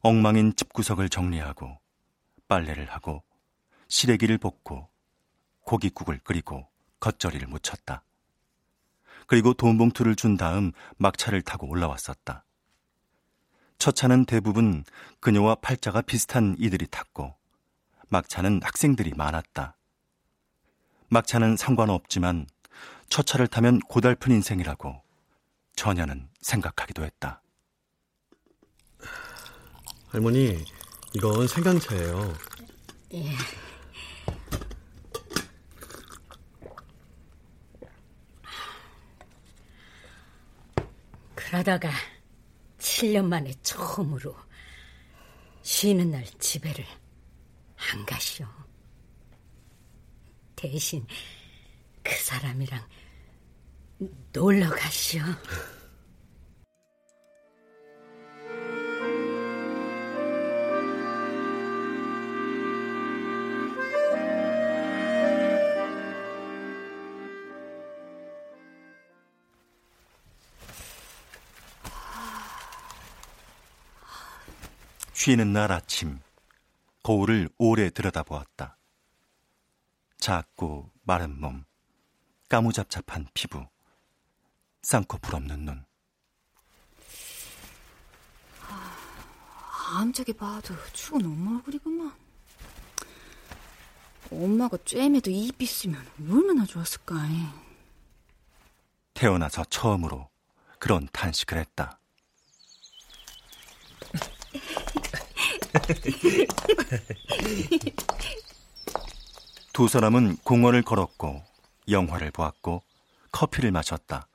엉망인 0.05 0.55
집구석을 0.55 1.09
정리하고 1.09 1.79
빨래를 2.47 2.91
하고 2.91 3.23
시래기를 3.87 4.37
볶고 4.37 4.87
고깃국을 5.61 6.19
끓이고 6.19 6.67
겉절이를 6.99 7.47
묻혔다. 7.47 8.03
그리고 9.25 9.55
돈 9.55 9.79
봉투를 9.79 10.15
준 10.15 10.37
다음 10.37 10.73
막차를 10.97 11.41
타고 11.41 11.67
올라왔었다. 11.67 12.45
첫 13.79 13.95
차는 13.95 14.25
대부분 14.25 14.83
그녀와 15.21 15.55
팔자가 15.55 16.03
비슷한 16.03 16.55
이들이 16.59 16.85
탔고 16.85 17.35
막차는 18.09 18.61
학생들이 18.61 19.13
많았다. 19.15 19.75
막차는 21.07 21.57
상관없지만 21.57 22.45
첫 23.09 23.25
차를 23.25 23.47
타면 23.47 23.79
고달픈 23.79 24.33
인생이라고 24.33 25.01
처녀는 25.75 26.29
생각하기도 26.41 27.03
했다. 27.03 27.41
할머니, 30.15 30.63
이건 31.13 31.45
생강차예요. 31.45 32.33
예. 33.15 33.35
그러다가 41.35 41.91
7년 42.79 43.25
만에 43.25 43.51
처음으로 43.61 44.33
쉬는 45.63 46.11
날 46.11 46.23
집에를 46.39 46.85
안 47.91 48.05
가시오. 48.05 48.47
대신 50.55 51.05
그 52.01 52.15
사람이랑 52.15 52.87
놀러 54.31 54.69
가시오. 54.69 55.23
쉬는 75.25 75.53
날 75.53 75.71
아침 75.71 76.19
거울을 77.01 77.49
오래 77.57 77.89
들여다보았다. 77.89 78.77
작고 80.19 80.91
마른 81.01 81.41
몸, 81.41 81.65
까무잡잡한 82.47 83.29
피부, 83.33 83.65
쌍꺼풀 84.83 85.33
없는 85.33 85.65
눈. 85.65 85.83
암짝에 89.95 90.33
봐도 90.33 90.75
죽은 90.93 91.25
엄마 91.25 91.55
얼굴이구만. 91.55 92.13
엄마가 94.31 94.77
쬐매도 94.77 95.31
입 95.31 95.59
있으면 95.59 96.07
얼마나 96.29 96.67
좋았을까. 96.67 97.15
태어나서 99.15 99.63
처음으로 99.71 100.29
그런 100.77 101.09
탄식을 101.11 101.57
했다. 101.57 101.99
두 109.73 109.87
사람은 109.87 110.37
공원을 110.37 110.83
걸었고 110.83 111.43
영화를 111.89 112.31
보았고 112.31 112.81
커피를 113.31 113.71
마셨다. 113.71 114.27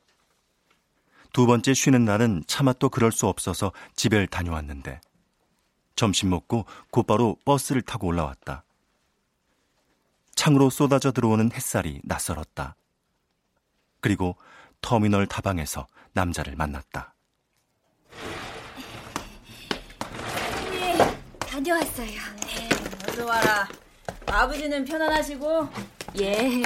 두 1.33 1.47
번째 1.47 1.75
쉬는 1.75 2.05
날은 2.05 2.45
차마 2.47 2.73
또 2.73 2.89
그럴 2.89 3.13
수 3.13 3.27
없어서 3.27 3.73
집에 3.95 4.27
다녀왔는데 4.27 5.01
점심 5.97 6.31
먹고 6.31 6.67
곧바로 6.91 7.37
버스를 7.45 7.83
타고 7.83 8.09
올라왔다. 8.09 8.65
창으로 10.35 10.71
쏟아져 10.71 11.13
들어오는 11.13 11.53
햇살이 11.53 12.01
낯설었다. 12.05 12.77
그리고 14.01 14.37
터미널 14.81 15.27
다방에서 15.27 15.87
남자를 16.13 16.57
만났다. 16.57 17.15
다녀왔어요. 21.61 22.21
어서 23.07 23.27
와라. 23.27 23.69
아버지는 24.27 24.83
편안하시고? 24.85 25.69
예. 26.21 26.63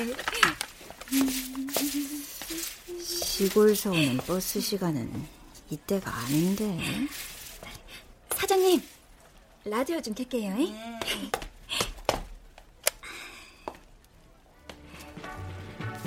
시골서 3.02 3.90
오는 3.90 4.16
버스 4.18 4.60
시간은 4.60 5.26
이때가 5.70 6.10
아닌데. 6.14 6.78
사장님, 8.36 8.80
라디오 9.64 10.00
좀 10.00 10.14
켤게요. 10.14 10.54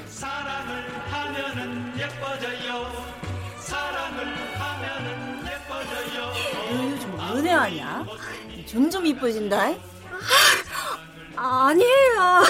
사랑을 0.08 0.90
하면은 1.12 2.00
예뻐져요. 2.00 3.06
사랑을 3.60 4.60
하면은 4.60 5.46
예뻐져요. 5.46 6.34
너 6.54 6.92
요즘 6.92 7.20
은혜 7.38 7.52
아니야? 7.52 8.06
점점 8.68 9.06
이뻐진다. 9.06 9.74
아니에요. 11.36 12.44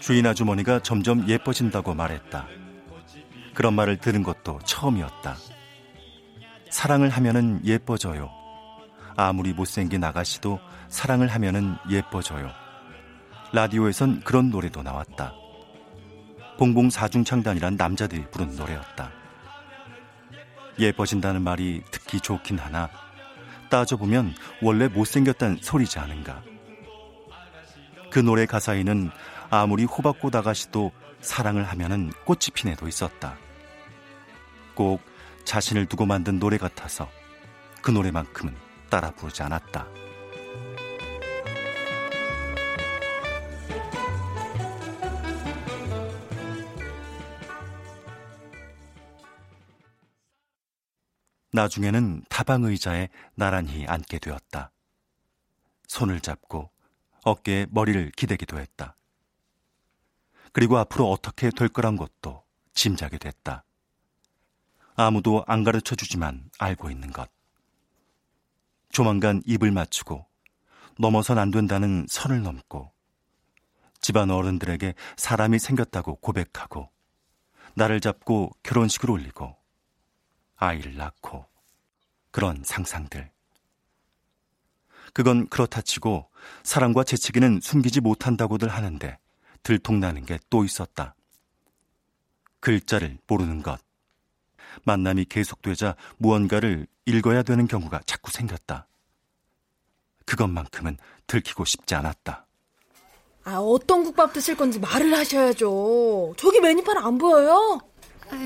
주인 0.00 0.26
아주머니가 0.26 0.80
점점 0.80 1.28
예뻐진다고 1.28 1.92
말했다. 1.94 2.46
그런 3.54 3.74
말을 3.74 3.98
들은 3.98 4.22
것도 4.22 4.60
처음이었다. 4.64 5.36
사랑을 6.70 7.10
하면은 7.10 7.60
예뻐져요. 7.64 8.30
아무리 9.16 9.52
못생긴 9.52 10.04
아가씨도 10.04 10.60
사랑을 10.88 11.28
하면은 11.28 11.76
예뻐져요. 11.90 12.67
라디오에선 13.52 14.20
그런 14.20 14.50
노래도 14.50 14.82
나왔다. 14.82 15.32
봉봉 16.58 16.90
사중창단이란 16.90 17.76
남자들이 17.76 18.26
부른 18.30 18.56
노래였다. 18.56 19.10
예뻐진다는 20.78 21.42
말이 21.42 21.82
듣기 21.90 22.20
좋긴 22.20 22.58
하나 22.58 22.90
따져보면 23.70 24.34
원래 24.62 24.88
못생겼단 24.88 25.58
소리지 25.60 25.98
않은가. 25.98 26.42
그 28.10 28.18
노래 28.18 28.46
가사에는 28.46 29.10
아무리 29.50 29.84
호박꽃 29.84 30.34
아가씨도 30.34 30.92
사랑을 31.20 31.64
하면은 31.64 32.12
꽃이 32.24 32.50
핀 32.54 32.70
애도 32.72 32.86
있었다. 32.86 33.36
꼭 34.74 35.00
자신을 35.44 35.86
두고 35.86 36.06
만든 36.06 36.38
노래 36.38 36.58
같아서 36.58 37.08
그 37.80 37.90
노래만큼은 37.90 38.54
따라 38.90 39.10
부르지 39.10 39.42
않았다. 39.42 39.86
나중에는 51.52 52.24
다방 52.28 52.64
의자에 52.64 53.08
나란히 53.34 53.86
앉게 53.86 54.18
되었다. 54.18 54.70
손을 55.86 56.20
잡고 56.20 56.70
어깨에 57.24 57.66
머리를 57.70 58.10
기대기도 58.12 58.58
했다. 58.58 58.96
그리고 60.52 60.78
앞으로 60.78 61.10
어떻게 61.10 61.50
될 61.50 61.68
거란 61.68 61.96
것도 61.96 62.44
짐작이 62.74 63.18
됐다. 63.18 63.64
아무도 64.96 65.44
안 65.46 65.64
가르쳐 65.64 65.94
주지만 65.94 66.50
알고 66.58 66.90
있는 66.90 67.12
것. 67.12 67.30
조만간 68.90 69.42
입을 69.46 69.70
맞추고 69.70 70.26
넘어선 70.98 71.38
안 71.38 71.50
된다는 71.50 72.06
선을 72.08 72.42
넘고 72.42 72.92
집안 74.00 74.30
어른들에게 74.30 74.94
사람이 75.16 75.58
생겼다고 75.58 76.16
고백하고 76.16 76.90
나를 77.74 78.00
잡고 78.00 78.50
결혼식을 78.62 79.10
올리고 79.10 79.57
아이를 80.58 80.96
낳고 80.96 81.46
그런 82.30 82.62
상상들. 82.64 83.30
그건 85.14 85.48
그렇다 85.48 85.80
치고 85.80 86.28
사랑과 86.62 87.02
재치기는 87.02 87.60
숨기지 87.62 88.00
못한다고들 88.00 88.68
하는데 88.68 89.18
들통나는 89.62 90.26
게 90.26 90.38
또 90.50 90.64
있었다. 90.64 91.14
글자를 92.60 93.18
모르는 93.26 93.62
것. 93.62 93.80
만남이 94.84 95.26
계속되자 95.26 95.96
무언가를 96.18 96.86
읽어야 97.06 97.42
되는 97.42 97.66
경우가 97.66 98.00
자꾸 98.04 98.30
생겼다. 98.30 98.86
그것만큼은 100.26 100.98
들키고 101.26 101.64
싶지 101.64 101.94
않았다. 101.94 102.46
아, 103.44 103.56
어떤 103.56 104.04
국밥 104.04 104.32
드실 104.32 104.56
건지 104.56 104.78
말을 104.78 105.14
하셔야죠. 105.14 106.34
저기 106.36 106.60
메뉴판 106.60 106.98
안 106.98 107.16
보여요? 107.16 107.80
아, 108.28 108.36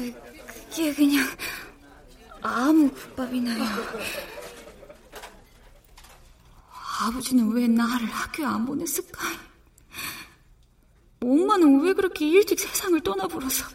그게 0.71 0.95
그냥 0.95 1.27
아무 2.43 2.91
국밥이나요. 2.91 3.65
아버지는 7.01 7.51
왜 7.53 7.67
나를 7.69 8.07
학교에 8.07 8.45
안 8.45 8.65
보냈을까? 8.67 9.21
엄마는 11.23 11.81
왜 11.83 11.93
그렇게 11.93 12.29
일찍 12.29 12.59
세상을 12.59 13.01
떠나버려서? 13.01 13.67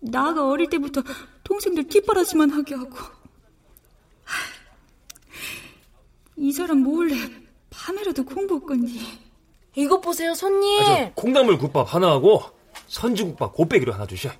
나가 0.00 0.46
어릴 0.48 0.68
때부터 0.68 1.02
동생들 1.44 1.88
뒷바라지만 1.88 2.50
하게 2.50 2.74
하고. 2.74 2.96
이 6.36 6.52
사람 6.52 6.78
몰래 6.78 7.16
밤에라도 7.70 8.24
공부 8.24 8.60
건지 8.60 9.00
이것 9.76 10.00
보세요 10.00 10.34
손님. 10.34 10.80
아, 10.80 10.84
저 10.84 11.12
콩나물 11.14 11.58
국밥 11.58 11.94
하나 11.94 12.10
하고 12.10 12.42
선지국밥 12.88 13.54
곱빼기로 13.54 13.92
하나 13.92 14.06
주셔. 14.06 14.30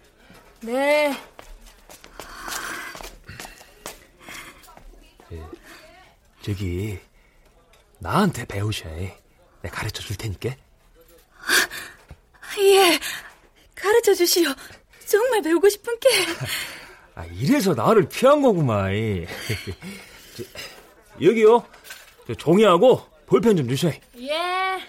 네 0.61 1.17
저기 6.45 7.01
나한테 8.01 8.45
배우셔. 8.45 8.87
내가 8.91 9.77
가르쳐 9.77 10.03
줄 10.03 10.15
테니까. 10.15 10.51
예. 12.59 13.01
가르쳐 13.75 14.13
주시오. 14.13 14.51
정말 15.07 15.41
배우고 15.41 15.67
싶은 15.71 15.99
게. 15.99 16.09
아, 17.15 17.25
이래서 17.33 17.73
나를 17.73 18.11
피한 18.11 18.43
거구만. 18.43 18.93
여기요. 21.23 21.67
저 22.27 22.35
종이하고 22.35 23.09
볼펜 23.25 23.57
좀 23.57 23.67
주셔. 23.67 23.91
예. 24.19 24.83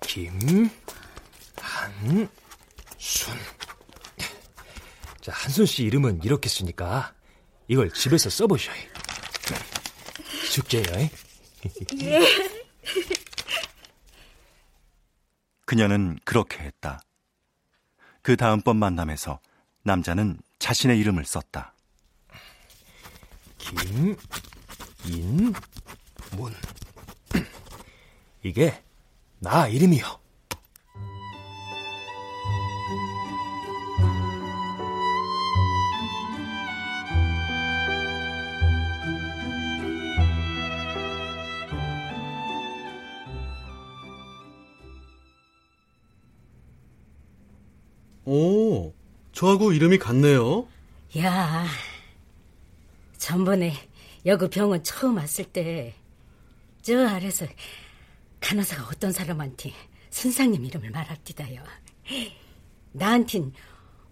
김한순 0.00 0.72
자 5.22 5.32
한순 5.32 5.64
씨 5.66 5.84
이름은 5.84 6.24
이렇게 6.24 6.48
쓰니까 6.48 7.14
이걸 7.68 7.90
집에서 7.92 8.28
써보셔. 8.28 8.72
숙제요. 10.50 10.82
그녀는 15.64 16.18
그렇게 16.24 16.58
했다. 16.58 17.00
그 18.20 18.36
다음번 18.36 18.76
만남에서 18.76 19.38
남자는 19.84 20.38
자신의 20.58 20.98
이름을 20.98 21.24
썼다. 21.24 21.72
김인문. 25.04 25.54
이게 28.42 28.82
나 29.38 29.68
이름이요 29.68 30.21
저하고 49.42 49.72
이름이 49.72 49.98
같네요. 49.98 50.68
야, 51.18 51.66
전번에 53.18 53.74
여기 54.24 54.48
병원 54.48 54.84
처음 54.84 55.16
왔을 55.16 55.44
때 55.46 55.96
저 56.82 57.06
아래서 57.08 57.46
간호사가 58.40 58.88
어떤 58.88 59.10
사람한테 59.12 59.72
선생님 60.10 60.64
이름을 60.64 60.90
말합디다요. 60.90 61.62
나한텐 62.92 63.52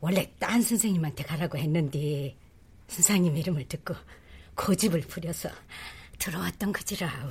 원래 0.00 0.32
딴 0.40 0.62
선생님한테 0.62 1.22
가라고 1.24 1.58
했는데 1.58 2.36
선생님 2.88 3.36
이름을 3.36 3.68
듣고 3.68 3.94
고집을 4.56 5.00
부려서 5.02 5.48
들어왔던 6.18 6.72
거지라. 6.72 7.28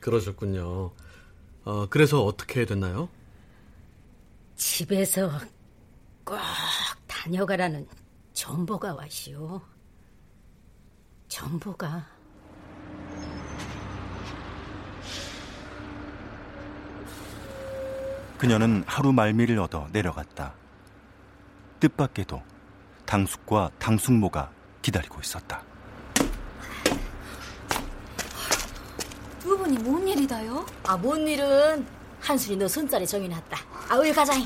그러셨군요. 0.00 0.92
어, 1.64 1.86
그래서 1.88 2.24
어떻게 2.24 2.64
됐나요? 2.64 3.08
집에서 4.56 5.40
꼭 6.24 6.38
다녀가라는 7.24 7.88
전보가 8.34 8.96
왔시오. 8.96 9.62
전보가. 11.28 12.04
그녀는 18.36 18.84
하루 18.86 19.14
말미를 19.14 19.58
얻어 19.58 19.88
내려갔다. 19.90 20.52
뜻밖에도 21.80 22.42
당숙과 23.06 23.70
당숙모가 23.78 24.52
기다리고 24.82 25.18
있었다. 25.22 25.62
두 29.40 29.56
분이 29.56 29.78
뭔 29.78 30.06
일이다요? 30.06 30.66
아, 30.82 30.94
뭔 30.98 31.26
일은 31.26 31.86
한순이 32.20 32.58
너 32.58 32.68
손자리 32.68 33.06
정해놨다. 33.06 33.56
아, 33.88 33.96
어이 33.96 34.12
가자잉. 34.12 34.44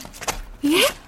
예? 0.67 1.08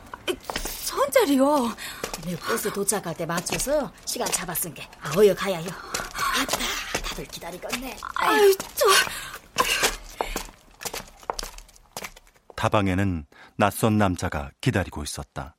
손자리요? 1.21 1.77
내 2.25 2.37
버스 2.37 2.73
도착할 2.73 3.15
때 3.15 3.27
맞춰서 3.27 3.93
시간 4.05 4.27
잡았은 4.31 4.73
게. 4.75 4.89
아, 5.01 5.13
어여 5.17 5.35
가야요. 5.35 5.67
아따, 5.67 6.59
다들 7.03 7.27
기다리겠네. 7.27 7.97
아유, 8.17 8.57
저 8.75 8.87
다방에는 12.57 13.27
낯선 13.57 13.99
남자가 13.99 14.51
기다리고 14.61 15.03
있었다. 15.03 15.57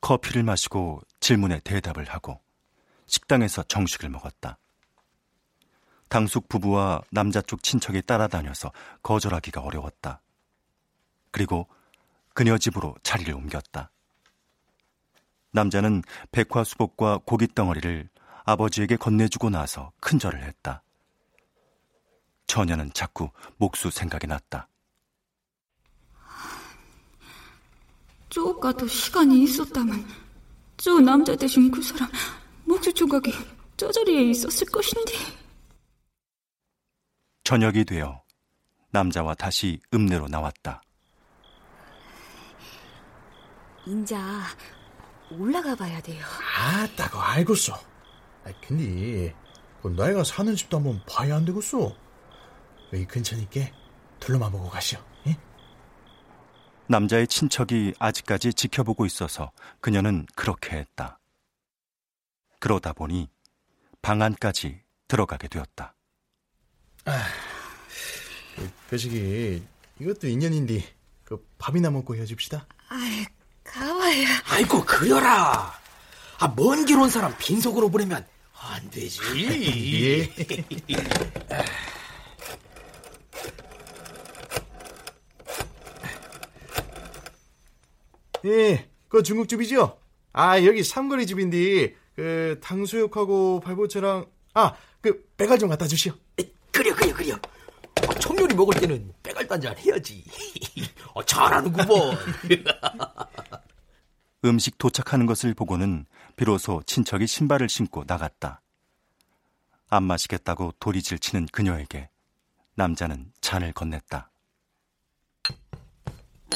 커피를 0.00 0.42
마시고 0.42 1.02
질문에 1.20 1.60
대답을 1.60 2.08
하고 2.08 2.40
식당에서 3.06 3.62
정식을 3.64 4.08
먹었다. 4.08 4.58
당숙 6.08 6.48
부부와 6.48 7.02
남자 7.10 7.40
쪽 7.40 7.62
친척이 7.62 8.02
따라다녀서 8.02 8.72
거절하기가 9.02 9.60
어려웠다. 9.62 10.20
그리고 11.30 11.68
그녀 12.34 12.58
집으로 12.58 12.94
자리를 13.02 13.32
옮겼다. 13.32 13.91
남자는 15.52 16.02
백화수복과 16.32 17.20
고깃덩어리를 17.24 18.08
아버지에게 18.44 18.96
건네주고 18.96 19.50
나서 19.50 19.92
큰절을 20.00 20.42
했다. 20.42 20.82
처녀는 22.46 22.92
자꾸 22.92 23.30
목수 23.56 23.90
생각이 23.90 24.26
났다. 24.26 24.68
쪼가도 28.28 28.86
시간이 28.86 29.42
있었다면 29.42 30.06
저 30.78 30.98
남자 30.98 31.36
대신 31.36 31.70
그 31.70 31.82
사람 31.82 32.10
목수 32.64 32.92
조각이 32.92 33.30
저 33.76 33.90
자리에 33.92 34.30
있었을 34.30 34.66
것인데 34.68 35.12
저녁이 37.44 37.84
되어 37.84 38.22
남자와 38.90 39.34
다시 39.34 39.78
읍내로 39.92 40.28
나왔다. 40.28 40.82
인자 43.86 44.18
올라가 45.38 45.74
봐야 45.74 46.00
돼요. 46.00 46.24
아따, 46.56 47.10
그 47.10 47.18
알겠어. 47.18 47.74
아, 48.44 48.52
근데 48.66 49.34
그 49.82 49.88
내가 49.88 50.24
사는 50.24 50.54
집도 50.54 50.76
한번 50.78 51.00
봐야 51.06 51.36
안 51.36 51.44
되겠어. 51.44 51.94
여기 52.92 53.06
근처니까 53.06 53.60
둘러만 54.20 54.52
보고 54.52 54.68
가시오. 54.68 55.00
예? 55.26 55.36
남자의 56.86 57.26
친척이 57.26 57.94
아직까지 57.98 58.52
지켜보고 58.54 59.06
있어서 59.06 59.50
그녀는 59.80 60.26
그렇게 60.34 60.76
했다. 60.76 61.18
그러다 62.58 62.92
보니 62.92 63.28
방 64.02 64.22
안까지 64.22 64.82
들어가게 65.08 65.48
되었다. 65.48 65.94
그 68.88 68.98
저기 68.98 69.62
이것도 69.98 70.28
인연인데 70.28 70.84
그 71.24 71.44
밥이나 71.58 71.90
먹고 71.90 72.14
헤어집시다. 72.14 72.66
아 72.88 73.24
이, 74.12 74.24
가와야. 74.24 74.42
아이고 74.48 74.84
그려라. 74.84 75.72
아 76.38 76.48
먼 76.56 76.84
길 76.84 76.98
온 76.98 77.08
사람 77.10 77.34
빈속으로 77.38 77.88
보내면 77.90 78.26
안 78.60 78.90
되지. 78.90 79.20
예. 79.36 80.28
예, 88.44 88.88
그 89.08 89.22
중국집이죠? 89.22 89.98
아, 90.32 90.62
여기 90.64 90.82
삼거리 90.82 91.26
집인데, 91.26 91.94
그, 92.16 92.58
탕수육하고 92.62 93.60
발보채랑, 93.60 94.26
아, 94.54 94.74
그, 95.00 95.24
배갈 95.36 95.58
좀 95.58 95.68
갖다 95.68 95.86
주시오. 95.86 96.12
그려 96.70 96.94
그려 96.94 97.14
그려. 97.14 97.34
아, 98.08 98.14
청년이 98.18 98.54
먹을 98.54 98.80
때는 98.80 99.12
빼갈단잔 99.22 99.76
해야지. 99.78 100.24
아, 101.14 101.20
잘하는구먼. 101.26 102.16
음식 104.44 104.78
도착하는 104.78 105.26
것을 105.26 105.54
보고는 105.54 106.06
비로소 106.36 106.82
친척이 106.86 107.26
신발을 107.26 107.68
신고 107.68 108.04
나갔다. 108.06 108.60
안 109.88 110.04
마시겠다고 110.04 110.72
도리질 110.80 111.18
치는 111.18 111.46
그녀에게 111.52 112.08
남자는 112.74 113.32
잔을 113.40 113.72
건넸다. 113.72 114.28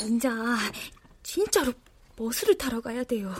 인자, 0.01 0.31
진짜로 1.23 1.73
버스를 2.17 2.57
타러 2.59 2.81
가야 2.81 3.05
돼요. 3.05 3.33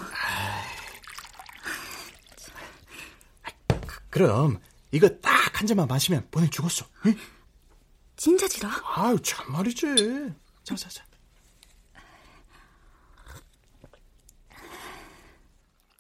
그럼 4.11 4.59
이거 4.93 5.09
딱 5.21 5.37
한 5.57 5.67
잔만 5.67 5.89
마시면 5.89 6.29
보내주겠어. 6.31 6.87
응? 7.07 7.17
진짜지라? 8.17 8.71
아유 8.97 9.19
참 9.23 9.51
말이지. 9.53 9.87
자 10.65 10.75
자 10.77 10.87
자. 10.91 11.06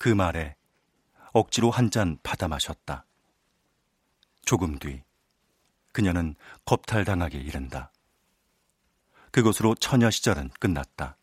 그 0.06 0.10
말에 0.10 0.54
억지로 1.32 1.72
한 1.72 1.90
잔 1.90 2.16
받아 2.22 2.46
마셨다. 2.46 3.06
조금 4.44 4.78
뒤 4.78 5.02
그녀는 5.90 6.36
겁탈당하게 6.64 7.38
이른다. 7.38 7.90
그것으로 9.32 9.74
처녀 9.74 10.08
시절은 10.08 10.50
끝났다. 10.60 11.18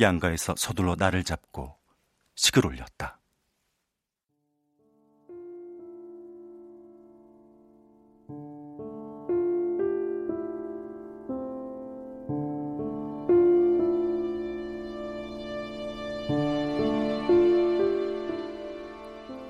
양가에서 0.00 0.56
서둘러 0.58 0.96
나를 0.98 1.22
잡고 1.22 1.78
식을 2.34 2.66
올렸다. 2.66 3.20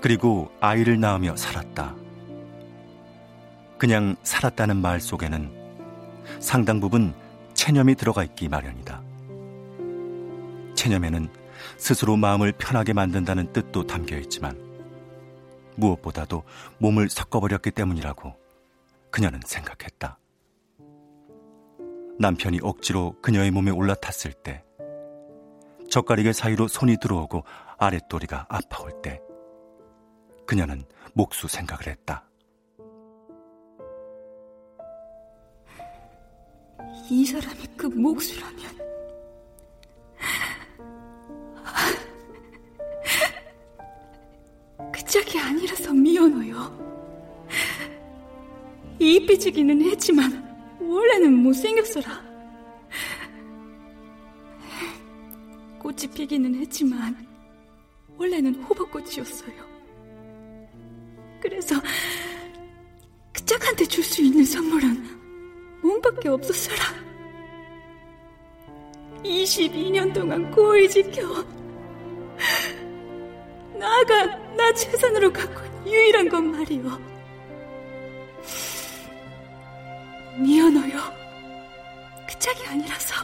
그리고 0.06 0.52
아이를 0.60 1.00
낳으며 1.00 1.34
살았다. 1.34 1.96
그냥 3.76 4.14
살았다는 4.22 4.76
말 4.76 5.00
속에는 5.00 5.50
상당 6.38 6.78
부분 6.78 7.12
체념이 7.54 7.96
들어가 7.96 8.22
있기 8.22 8.48
마련이다. 8.48 9.02
체념에는 10.76 11.28
스스로 11.76 12.16
마음을 12.16 12.52
편하게 12.52 12.92
만든다는 12.92 13.52
뜻도 13.52 13.88
담겨 13.88 14.16
있지만 14.18 14.56
무엇보다도 15.74 16.44
몸을 16.78 17.10
섞어버렸기 17.10 17.72
때문이라고 17.72 18.32
그녀는 19.10 19.40
생각했다. 19.44 20.20
남편이 22.20 22.60
억지로 22.62 23.16
그녀의 23.22 23.50
몸에 23.50 23.72
올라탔을 23.72 24.34
때, 24.34 24.62
젓가락의 25.90 26.32
사이로 26.32 26.68
손이 26.68 26.98
들어오고 27.00 27.42
아랫도리가 27.78 28.46
아파올 28.48 29.02
때, 29.02 29.20
그녀는 30.46 30.84
목수 31.12 31.48
생각을 31.48 31.88
했다. 31.88 32.24
이 37.10 37.24
사람이 37.24 37.66
그 37.76 37.86
목수라면 37.86 38.76
그 44.92 45.04
짝이 45.04 45.38
아니라서 45.38 45.92
미워너요. 45.92 46.86
이 48.98 49.24
삐지기는 49.26 49.82
했지만 49.90 50.78
원래는 50.80 51.32
못생겼어라. 51.34 52.24
꽃이 55.78 56.08
피기는 56.14 56.54
했지만 56.56 57.26
원래는 58.16 58.62
호박꽃이었어요. 58.64 59.75
그래서 61.40 61.74
그 63.32 63.44
짝한테 63.44 63.84
줄 63.86 64.02
수 64.04 64.22
있는 64.22 64.44
선물은 64.44 65.80
몸밖에 65.82 66.28
없었어라. 66.28 66.82
22년 69.24 70.12
동안 70.14 70.50
고이 70.50 70.88
지켜 70.88 71.22
나가 73.78 74.26
나 74.56 74.72
재산으로 74.72 75.32
갖고 75.32 75.60
유일한 75.86 76.28
건 76.28 76.52
말이오. 76.52 76.98
미안해요. 80.38 80.98
그 82.28 82.38
짝이 82.38 82.66
아니라서. 82.66 83.14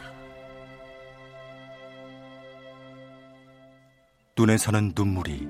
눈에서는 4.37 4.93
눈물이 4.95 5.47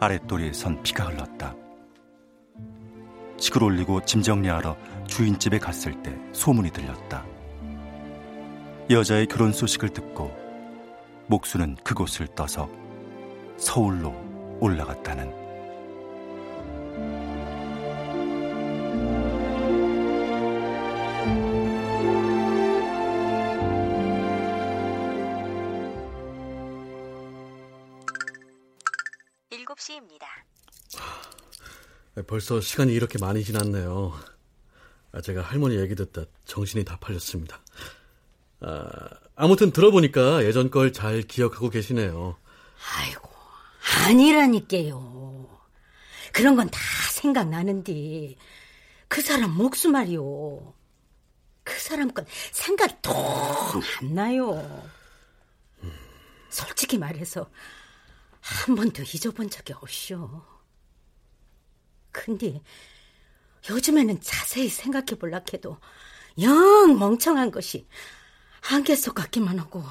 아랫도리에선 0.00 0.82
피가 0.82 1.04
흘렀다. 1.04 1.54
식을 3.36 3.62
올리고 3.62 4.04
짐 4.06 4.22
정리하러 4.22 4.76
주인집에 5.06 5.58
갔을 5.58 6.02
때 6.02 6.16
소문이 6.32 6.70
들렸다. 6.70 7.24
여자의 8.88 9.26
결혼 9.26 9.52
소식을 9.52 9.90
듣고 9.90 10.34
목수는 11.26 11.76
그곳을 11.84 12.26
떠서 12.28 12.68
서울로 13.58 14.14
올라갔다는 14.58 15.32
벌써 32.26 32.60
시간이 32.60 32.92
이렇게 32.92 33.18
많이 33.18 33.44
지났네요. 33.44 34.12
아, 35.12 35.20
제가 35.20 35.42
할머니 35.42 35.76
얘기 35.78 35.94
듣다 35.94 36.22
정신이 36.44 36.84
다 36.84 36.98
팔렸습니다. 37.00 37.60
아, 38.60 39.08
아무튼 39.36 39.70
들어보니까 39.70 40.44
예전 40.44 40.70
걸 40.70 40.92
잘 40.92 41.22
기억하고 41.22 41.70
계시네요. 41.70 42.36
아이고, 42.98 43.30
아니라니까요. 44.06 45.48
그런 46.32 46.56
건 46.56 46.68
다 46.68 46.78
생각나는데 47.12 48.36
그 49.08 49.20
사람 49.22 49.50
목수 49.56 49.88
말이요. 49.90 50.74
그 51.64 51.78
사람 51.78 52.12
건 52.12 52.24
생각이 52.52 52.94
통안 53.02 54.14
나요. 54.14 54.90
솔직히 56.50 56.98
말해서 56.98 57.50
한 58.40 58.74
번도 58.74 59.02
잊어본 59.02 59.50
적이 59.50 59.74
없쇼. 59.74 60.42
근데 62.12 62.60
요즘에는 63.68 64.20
자세히 64.20 64.68
생각해 64.68 65.18
볼라 65.18 65.40
해도 65.52 65.78
영 66.40 66.98
멍청한 66.98 67.50
것이 67.50 67.86
한계 68.60 68.94
속 68.94 69.14
같기만 69.14 69.58
하고. 69.58 69.82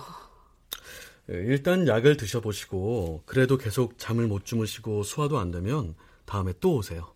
예, 1.32 1.36
일단 1.36 1.88
약을 1.88 2.18
드셔보시고 2.18 3.24
그래도 3.26 3.58
계속 3.58 3.98
잠을 3.98 4.28
못 4.28 4.46
주무시고 4.46 5.04
소화도 5.04 5.38
안 5.40 5.52
되면 5.52 5.96
다음에 6.26 6.54
또 6.60 6.76
오세요. 6.76 7.14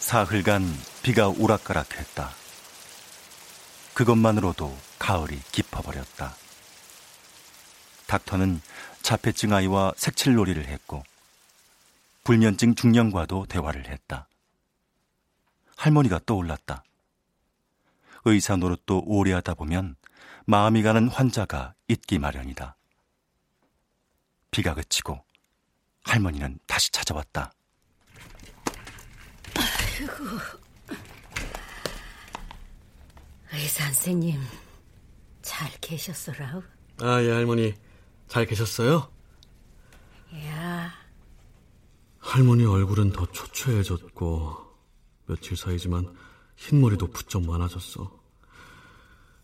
사흘간 0.00 0.62
비가 1.02 1.28
오락가락했다. 1.28 2.30
그것만으로도 3.92 4.74
가을이 4.98 5.38
깊어버렸다. 5.52 6.47
닥터는 8.08 8.60
자폐증 9.02 9.52
아이와 9.52 9.92
색칠놀이를 9.96 10.66
했고 10.66 11.04
불면증 12.24 12.74
중년과도 12.74 13.46
대화를 13.46 13.86
했다. 13.88 14.26
할머니가 15.76 16.20
떠올랐다. 16.26 16.82
의사 18.24 18.56
노릇도 18.56 19.04
오래 19.06 19.32
하다 19.32 19.54
보면 19.54 19.94
마음이 20.46 20.82
가는 20.82 21.06
환자가 21.08 21.74
있기 21.86 22.18
마련이다. 22.18 22.76
비가 24.50 24.74
그치고 24.74 25.22
할머니는 26.04 26.58
다시 26.66 26.90
찾아왔다. 26.90 27.52
아이고. 29.54 30.24
의사 33.52 33.84
선생님, 33.84 34.40
잘 35.42 35.70
계셨어라? 35.80 36.62
아, 37.00 37.22
예, 37.22 37.30
할머니. 37.30 37.74
잘 38.28 38.46
계셨어요? 38.46 39.10
야. 40.46 40.92
할머니 42.18 42.64
얼굴은 42.66 43.12
더 43.12 43.26
초췌해졌고, 43.26 44.56
며칠 45.26 45.56
사이지만 45.56 46.14
흰머리도 46.56 47.08
부쩍 47.08 47.44
많아졌어. 47.46 48.18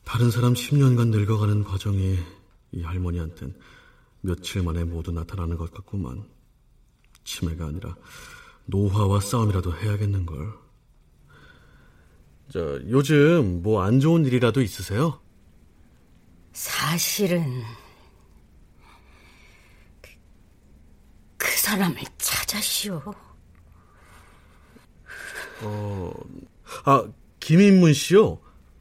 다른 0.05 0.31
사람 0.31 0.53
10년간 0.53 1.09
늙어가는 1.09 1.65
과정이 1.65 2.19
이 2.73 2.83
할머니한텐 2.83 3.55
며칠 4.21 4.63
만에 4.63 4.85
모두 4.85 5.13
나타나는 5.13 5.57
것 5.57 5.73
같구만. 5.73 6.29
치매가 7.25 7.67
아니라 7.67 7.97
노화와 8.67 9.21
싸움이라도 9.21 9.75
해야겠는걸. 9.79 10.53
저, 12.51 12.81
요즘 12.91 13.63
뭐 13.63 13.83
안 13.83 14.01
좋은 14.01 14.27
일이라도 14.27 14.61
있으세요? 14.61 15.21
사실은 16.53 17.63
그, 20.03 20.11
그 21.39 21.47
사람을 21.75 21.97
찾아시오. 22.19 23.03
어, 25.63 26.13
아, 26.85 27.05
김인문 27.41 27.93
씨요? 27.95 28.39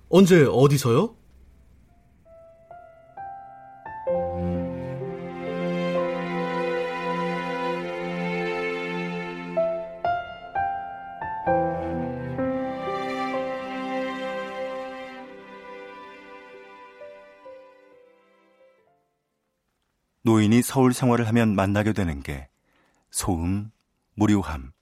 언제 0.10 0.46
어디서요? 0.46 1.16
노인이 20.26 20.62
서울 20.62 20.94
생활을 20.94 21.28
하면 21.28 21.56
만나게 21.56 21.92
되는 21.94 22.22
게 22.22 22.53
소음, 23.14 23.72
무료함, 24.16 24.74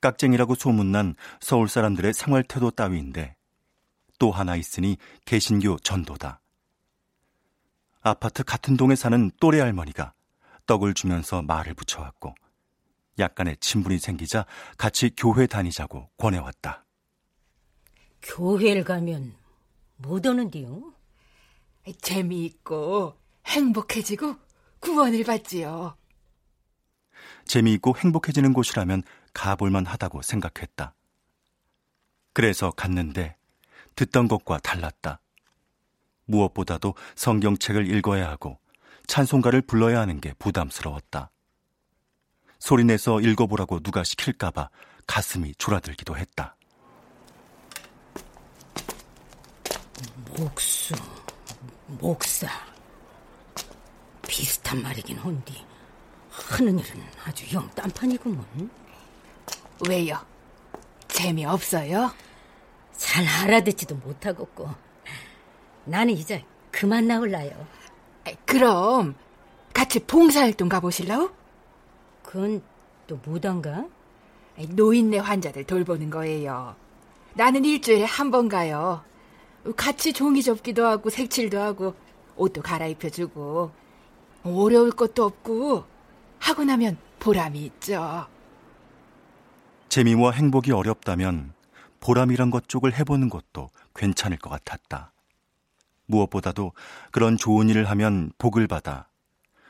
깍쟁이라고 0.00 0.56
소문난 0.56 1.14
서울 1.40 1.68
사람들의 1.68 2.12
생활 2.14 2.42
태도 2.42 2.72
따위인데 2.72 3.36
또 4.18 4.32
하나 4.32 4.56
있으니 4.56 4.96
개신교 5.24 5.78
전도다. 5.78 6.40
아파트 8.00 8.42
같은 8.42 8.76
동에 8.76 8.96
사는 8.96 9.30
또래 9.38 9.60
할머니가 9.60 10.14
떡을 10.66 10.94
주면서 10.94 11.42
말을 11.42 11.74
붙여왔고 11.74 12.34
약간의 13.20 13.56
친분이 13.58 13.98
생기자 13.98 14.46
같이 14.76 15.12
교회 15.16 15.46
다니자고 15.46 16.10
권해왔다. 16.18 16.84
교회를 18.20 18.82
가면 18.82 19.32
못 19.98 20.26
오는데요? 20.26 20.92
재미있고 22.02 23.16
행복해지고 23.46 24.34
구원을 24.80 25.22
받지요. 25.22 25.96
재미있고 27.46 27.96
행복해지는 27.96 28.52
곳이라면 28.52 29.02
가볼만 29.32 29.86
하다고 29.86 30.22
생각했다. 30.22 30.94
그래서 32.32 32.70
갔는데 32.70 33.36
듣던 33.94 34.28
것과 34.28 34.58
달랐다. 34.58 35.20
무엇보다도 36.26 36.94
성경책을 37.14 37.90
읽어야 37.94 38.28
하고 38.28 38.58
찬송가를 39.06 39.62
불러야 39.62 40.00
하는 40.00 40.20
게 40.20 40.34
부담스러웠다. 40.38 41.30
소리내서 42.58 43.20
읽어보라고 43.20 43.80
누가 43.80 44.02
시킬까봐 44.02 44.70
가슴이 45.06 45.54
졸아들기도 45.56 46.16
했다. 46.16 46.56
목수, 50.36 50.94
목사. 51.86 52.48
비슷한 54.26 54.82
말이긴 54.82 55.16
한디 55.18 55.64
하는 56.36 56.78
일은 56.78 57.02
아주 57.24 57.44
영 57.54 57.68
딴판이구먼. 57.70 58.70
왜요? 59.88 60.18
재미없어요? 61.08 62.10
잘 62.96 63.26
알아듣지도 63.26 63.94
못하겠고 63.96 64.70
나는 65.84 66.14
이제 66.14 66.44
그만 66.70 67.06
나올라요. 67.06 67.50
그럼 68.44 69.14
같이 69.72 70.00
봉사활동 70.00 70.68
가보실라우? 70.68 71.30
그건 72.22 72.62
또 73.06 73.18
뭐던가? 73.24 73.86
노인네 74.70 75.18
환자들 75.18 75.64
돌보는 75.64 76.10
거예요. 76.10 76.74
나는 77.34 77.64
일주일에 77.64 78.04
한 78.04 78.30
번 78.30 78.48
가요. 78.48 79.04
같이 79.76 80.12
종이 80.12 80.42
접기도 80.42 80.86
하고 80.86 81.10
색칠도 81.10 81.60
하고 81.60 81.94
옷도 82.36 82.62
갈아입혀주고 82.62 83.70
어려울 84.44 84.90
것도 84.92 85.24
없고 85.24 85.84
하고 86.38 86.64
나면 86.64 86.96
보람이 87.18 87.64
있죠. 87.66 88.26
재미와 89.88 90.32
행복이 90.32 90.72
어렵다면 90.72 91.54
보람이란 92.00 92.50
것 92.50 92.68
쪽을 92.68 92.94
해보는 92.98 93.28
것도 93.28 93.70
괜찮을 93.94 94.38
것 94.38 94.50
같았다. 94.50 95.12
무엇보다도 96.06 96.72
그런 97.10 97.36
좋은 97.36 97.68
일을 97.68 97.88
하면 97.90 98.30
복을 98.38 98.66
받아 98.66 99.08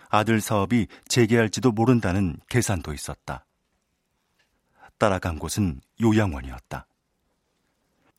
아들 0.09 0.41
사업이 0.41 0.87
재개할지도 1.09 1.73
모른다는 1.73 2.39
계산도 2.49 2.93
있었다. 2.93 3.47
따라간 4.99 5.39
곳은 5.39 5.81
요양원이었다. 6.01 6.87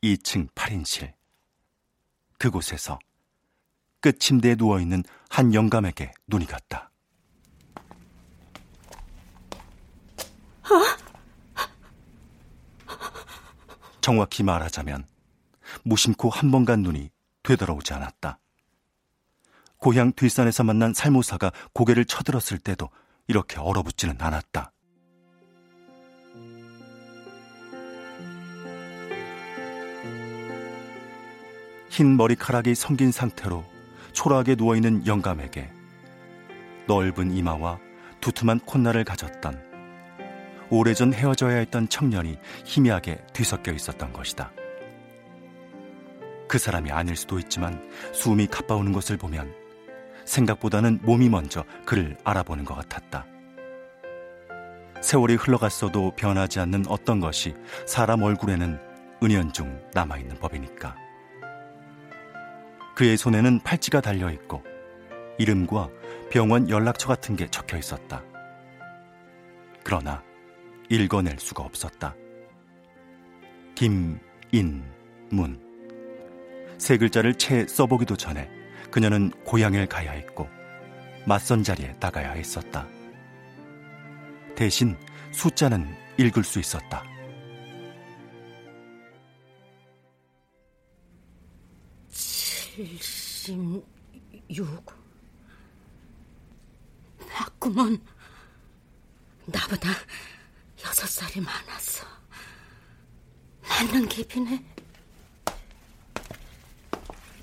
2층 0.02 0.48
8인실. 0.54 1.12
그곳에서 2.38 2.98
끝 4.00 4.20
침대에 4.20 4.54
누워있는 4.56 5.02
한 5.28 5.54
영감에게 5.54 6.12
눈이 6.28 6.46
갔다. 6.46 6.87
정확히 14.00 14.42
말하자면 14.42 15.06
무심코 15.84 16.30
한 16.30 16.50
번 16.50 16.64
간 16.64 16.82
눈이 16.82 17.10
되돌아오지 17.42 17.92
않았다. 17.94 18.38
고향 19.78 20.12
뒷산에서 20.12 20.64
만난 20.64 20.92
살모사가 20.94 21.52
고개를 21.72 22.04
쳐들었을 22.04 22.58
때도 22.58 22.88
이렇게 23.26 23.58
얼어붙지는 23.60 24.16
않았다. 24.20 24.72
흰 31.90 32.16
머리카락이 32.16 32.74
성긴 32.74 33.10
상태로 33.12 33.64
초라하게 34.12 34.54
누워있는 34.56 35.06
영감에게 35.06 35.70
넓은 36.86 37.32
이마와 37.36 37.78
두툼한 38.20 38.60
콧날을 38.60 39.04
가졌던 39.04 39.67
오래전 40.70 41.12
헤어져야 41.12 41.56
했던 41.56 41.88
청년이 41.88 42.38
희미하게 42.64 43.18
뒤섞여 43.32 43.72
있었던 43.72 44.12
것이다. 44.12 44.52
그 46.46 46.58
사람이 46.58 46.90
아닐 46.90 47.16
수도 47.16 47.38
있지만 47.38 47.88
숨이 48.12 48.46
가빠오는 48.46 48.92
것을 48.92 49.16
보면 49.16 49.54
생각보다는 50.24 51.00
몸이 51.02 51.28
먼저 51.28 51.64
그를 51.84 52.16
알아보는 52.24 52.64
것 52.64 52.74
같았다. 52.74 53.26
세월이 55.00 55.36
흘러갔어도 55.36 56.12
변하지 56.16 56.60
않는 56.60 56.84
어떤 56.88 57.20
것이 57.20 57.54
사람 57.86 58.22
얼굴에는 58.22 58.78
은연중 59.22 59.90
남아있는 59.94 60.38
법이니까. 60.38 60.96
그의 62.94 63.16
손에는 63.16 63.60
팔찌가 63.60 64.00
달려 64.00 64.30
있고 64.30 64.62
이름과 65.38 65.88
병원 66.30 66.68
연락처 66.68 67.08
같은 67.08 67.36
게 67.36 67.46
적혀 67.48 67.78
있었다. 67.78 68.22
그러나 69.84 70.22
읽어낼 70.88 71.38
수가 71.38 71.62
없었다. 71.62 72.14
김인문. 73.74 74.20
세 76.78 76.96
글자를 76.96 77.34
채 77.34 77.66
써보기도 77.66 78.16
전에 78.16 78.50
그녀는 78.90 79.30
고향을 79.44 79.86
가야 79.86 80.12
했고 80.12 80.48
맞선 81.26 81.62
자리에 81.62 81.94
나가야 82.00 82.32
했었다. 82.32 82.88
대신 84.56 84.96
숫자는 85.32 85.86
읽을 86.18 86.42
수 86.42 86.58
있었다. 86.58 87.04
칠십육. 92.10 93.84
맞구먼. 97.28 98.00
나보다 99.46 99.90
여섯 100.84 101.06
살이 101.08 101.40
많았어. 101.40 102.06
맞는 103.62 104.08
개비네. 104.08 104.64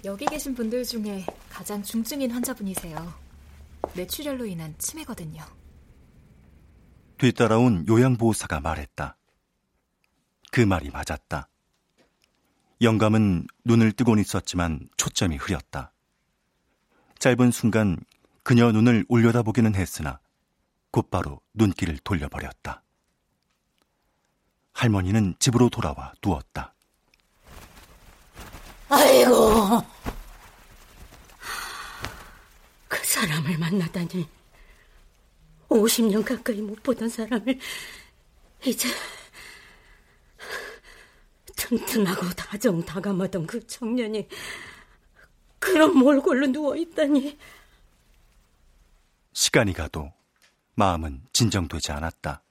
여기 0.05 0.25
계신 0.25 0.53
분들 0.53 0.83
중에 0.83 1.25
가장 1.49 1.81
중증인 1.81 2.31
환자분이세요. 2.31 3.13
뇌출혈로 3.95 4.45
인한 4.45 4.75
치매거든요. 4.77 5.43
뒤따라온 7.17 7.88
요양보호사가 7.88 8.59
말했다. 8.59 9.17
그 10.51 10.61
말이 10.61 10.89
맞았다. 10.89 11.49
영감은 12.81 13.47
눈을 13.63 13.93
뜨곤 13.93 14.19
있었지만 14.19 14.89
초점이 14.97 15.38
흐렸다. 15.38 15.91
짧은 17.19 17.51
순간 17.51 17.97
그녀 18.43 18.71
눈을 18.71 19.05
올려다보기는 19.07 19.75
했으나 19.75 20.19
곧바로 20.91 21.41
눈길을 21.53 21.97
돌려버렸다. 22.03 22.84
할머니는 24.76 25.36
집으로 25.39 25.69
돌아와 25.69 26.13
누웠다. 26.23 26.73
아이고, 28.89 29.82
그 32.88 33.03
사람을 33.03 33.57
만나다니 33.57 34.30
50년 35.69 36.23
가까이 36.23 36.61
못 36.61 36.84
보던 36.84 37.09
사람을 37.09 37.57
이제 38.65 38.89
튼튼하고 41.55 42.30
다정다감하던 42.32 43.47
그 43.47 43.65
청년이 43.65 44.28
그런 45.57 45.97
몰골로 45.97 46.47
누워있다니. 46.47 47.39
시간이 49.34 49.73
가도 49.73 50.13
마음은 50.76 51.23
진정되지 51.32 51.93
않았다. 51.93 52.44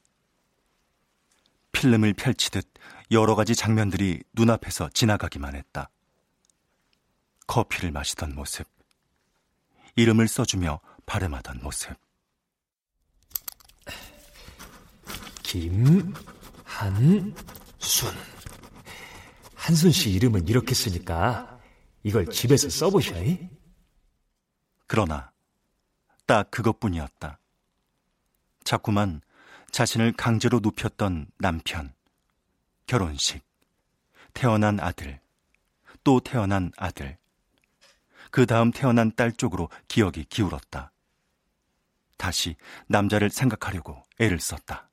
필름을 1.84 2.14
펼치듯 2.14 2.66
여러 3.10 3.34
가지 3.34 3.54
장면들이 3.54 4.22
눈앞에서 4.32 4.88
지나가기만 4.88 5.54
했다. 5.54 5.90
커피를 7.46 7.90
마시던 7.90 8.34
모습, 8.34 8.66
이름을 9.94 10.26
써주며 10.26 10.80
발음하던 11.04 11.60
모습. 11.62 11.94
김한순. 15.42 16.14
한순 19.54 19.92
씨 19.92 20.10
이름은 20.10 20.48
이렇게 20.48 20.74
쓰니까 20.74 21.60
이걸 22.02 22.26
집에서 22.26 22.70
써보셔. 22.70 23.14
그러나 24.86 25.32
딱 26.24 26.50
그것뿐이었다. 26.50 27.38
자꾸만 28.64 29.20
자신을 29.74 30.12
강제로 30.12 30.60
눕혔던 30.60 31.26
남편, 31.36 31.92
결혼식, 32.86 33.44
태어난 34.32 34.78
아들, 34.78 35.20
또 36.04 36.20
태어난 36.20 36.70
아들, 36.76 37.18
그 38.30 38.46
다음 38.46 38.70
태어난 38.70 39.10
딸 39.16 39.32
쪽으로 39.32 39.68
기억이 39.88 40.26
기울었다. 40.26 40.92
다시 42.16 42.54
남자를 42.86 43.30
생각하려고 43.30 44.00
애를 44.20 44.38
썼다. 44.38 44.88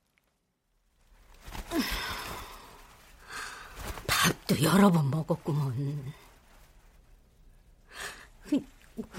밥도 4.08 4.64
여러 4.64 4.92
번 4.92 5.12
먹었구먼. 5.12 6.12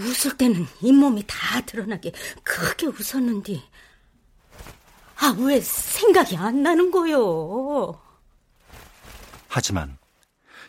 웃을 0.01 0.37
때는 0.37 0.67
잇몸이 0.81 1.23
다 1.29 1.61
드러나게 1.61 2.11
크게 2.43 2.87
웃었는데, 2.87 3.63
아, 5.23 5.37
왜 5.39 5.61
생각이 5.61 6.37
안 6.37 6.65
나는 6.65 6.91
거요? 6.91 7.97
하지만 9.47 9.97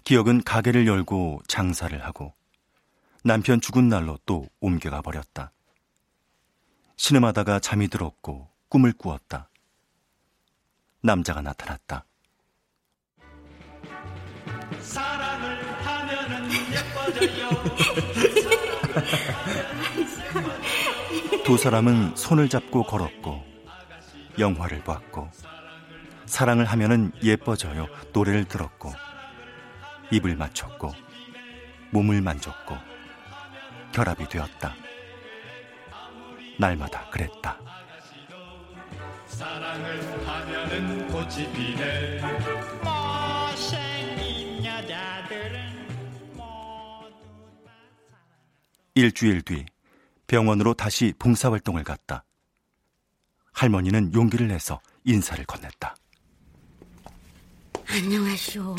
기억은 0.03 0.43
가게를 0.43 0.85
열고 0.85 1.41
장사를 1.47 2.05
하고 2.05 2.35
남편 3.23 3.59
죽은 3.59 3.89
날로 3.89 4.19
또 4.27 4.47
옮겨가 4.59 5.01
버렸다. 5.01 5.51
신음하다가 6.97 7.61
잠이 7.61 7.87
들었고 7.87 8.47
꿈을 8.69 8.93
꾸었다. 8.93 9.49
남자가 11.01 11.41
나타났다. 11.41 12.05
사랑을 14.81 15.63
하면은 15.83 16.51
예뻐져요. 16.71 17.49
두 21.43 21.57
사람은 21.57 22.15
손을 22.15 22.49
잡고 22.49 22.83
걸었고 22.83 23.52
영화를 24.39 24.83
봤고 24.83 25.29
사랑을 26.25 26.65
하면은 26.65 27.11
예뻐져요 27.23 27.87
노래를 28.13 28.45
들었고 28.45 28.93
입을 30.11 30.35
맞췄고 30.35 30.93
몸을 31.91 32.21
만졌고 32.21 32.75
결합이 33.93 34.27
되었다. 34.27 34.75
날마다 36.59 37.09
그랬다. 37.11 37.59
사랑을 39.27 40.27
하면은 40.27 41.07
꽃이 41.07 41.51
피네. 41.53 42.21
못생긴 42.83 44.65
여자들은 44.65 45.73
일주일 48.95 49.41
뒤 49.41 49.65
병원으로 50.27 50.73
다시 50.73 51.13
봉사활동을 51.17 51.83
갔다. 51.83 52.23
할머니는 53.53 54.13
용기를 54.13 54.47
내서 54.47 54.79
인사를 55.05 55.43
건넸다. 55.45 55.93
안녕하쇼. 57.87 58.75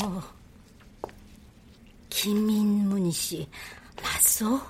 김인문 2.09 3.11
씨, 3.11 3.49
맞소? 4.01 4.61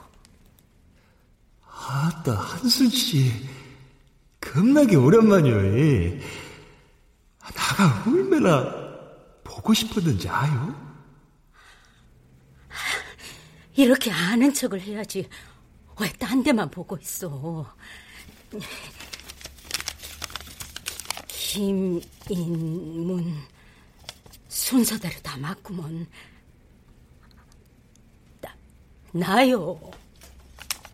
아따, 1.68 2.34
한순 2.34 2.90
씨. 2.90 3.32
겁나게 4.42 4.96
오랜만이요. 4.96 6.20
나가 7.54 8.04
얼마나 8.08 8.72
보고 9.44 9.74
싶었는지 9.74 10.28
아요? 10.30 10.84
이렇게 13.76 14.12
아는 14.12 14.54
척을 14.54 14.80
해야지. 14.82 15.28
왜 16.00 16.10
딴 16.18 16.44
데만 16.44 16.70
보고 16.72 16.98
있어? 16.98 17.76
김인문 21.56 23.34
순서대로 24.50 25.16
다 25.22 25.38
맞구먼. 25.38 26.06
나, 28.42 28.54
나요. 29.14 29.80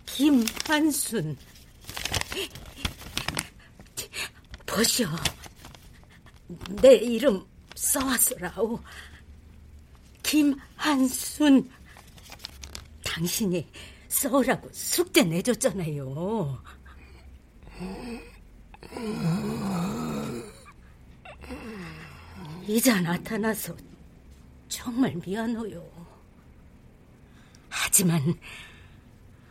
김한순. 0.06 1.36
보시오. 4.68 5.08
내 6.80 6.94
이름 6.94 7.44
써왔어라오. 7.74 8.80
김한순. 10.22 11.72
당신이 13.04 13.68
써오라고 14.10 14.70
숙제 14.72 15.24
내줬잖아요. 15.24 16.62
이제 22.72 22.98
나타나서 23.02 23.76
정말 24.70 25.14
미안해요. 25.26 25.86
하지만 27.68 28.22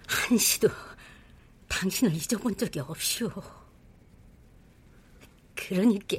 한시도 0.08 0.70
당신을 1.68 2.14
잊어본 2.14 2.56
적이 2.56 2.80
없시오. 2.80 3.30
그러니까 5.54 6.16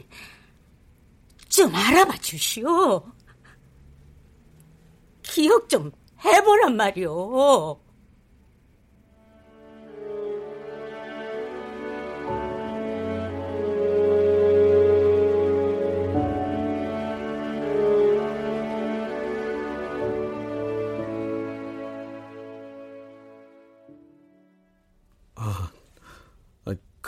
좀 1.50 1.74
알아봐 1.74 2.20
주시오. 2.20 3.12
기억 5.24 5.70
좀 5.70 5.92
해보란 6.24 6.76
말이오. 6.76 7.82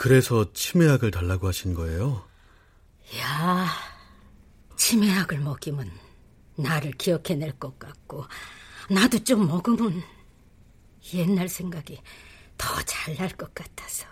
그래서 0.04 0.52
치매약을 0.52 1.10
달라고 1.10 1.48
하신 1.48 1.72
거예요? 1.72 2.28
야, 3.18 3.66
치매약을 4.76 5.38
먹이면 5.38 5.90
나를 6.56 6.90
기억해낼 6.92 7.58
것 7.58 7.78
같고 7.78 8.26
나도 8.90 9.24
좀 9.24 9.46
먹으면 9.48 10.02
옛날 11.14 11.48
생각이 11.48 12.02
더 12.58 12.82
잘 12.82 13.16
날 13.16 13.30
것 13.30 13.54
같아서. 13.54 14.06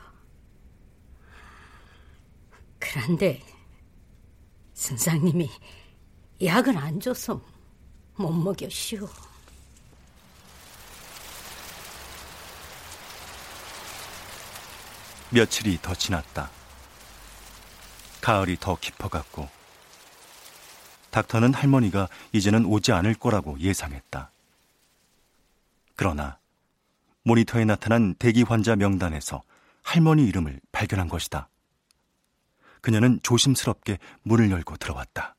그런데 2.79 3.43
선생님이 4.73 5.51
약을 6.43 6.75
안 6.79 7.01
줘서 7.01 7.45
못 8.17 8.33
먹였시오. 8.33 9.07
며칠이 15.33 15.79
더 15.81 15.95
지났다. 15.95 16.51
가을이 18.21 18.57
더 18.61 18.77
깊어갔고 18.77 19.49
닥터는 21.11 21.55
할머니가 21.55 22.09
이제는 22.33 22.65
오지 22.67 22.93
않을 22.93 23.15
거라고 23.15 23.59
예상했다. 23.59 24.31
그러나 25.97 26.39
모니터에 27.25 27.65
나타난 27.65 28.15
대기 28.15 28.43
환자 28.43 28.77
명단에서 28.77 29.43
할머니 29.83 30.25
이름을 30.27 30.61
발견한 30.71 31.09
것이다. 31.09 31.49
그녀는 32.81 33.21
조심스럽게 33.23 33.99
문을 34.23 34.51
열고 34.51 34.77
들어왔다. 34.77 35.37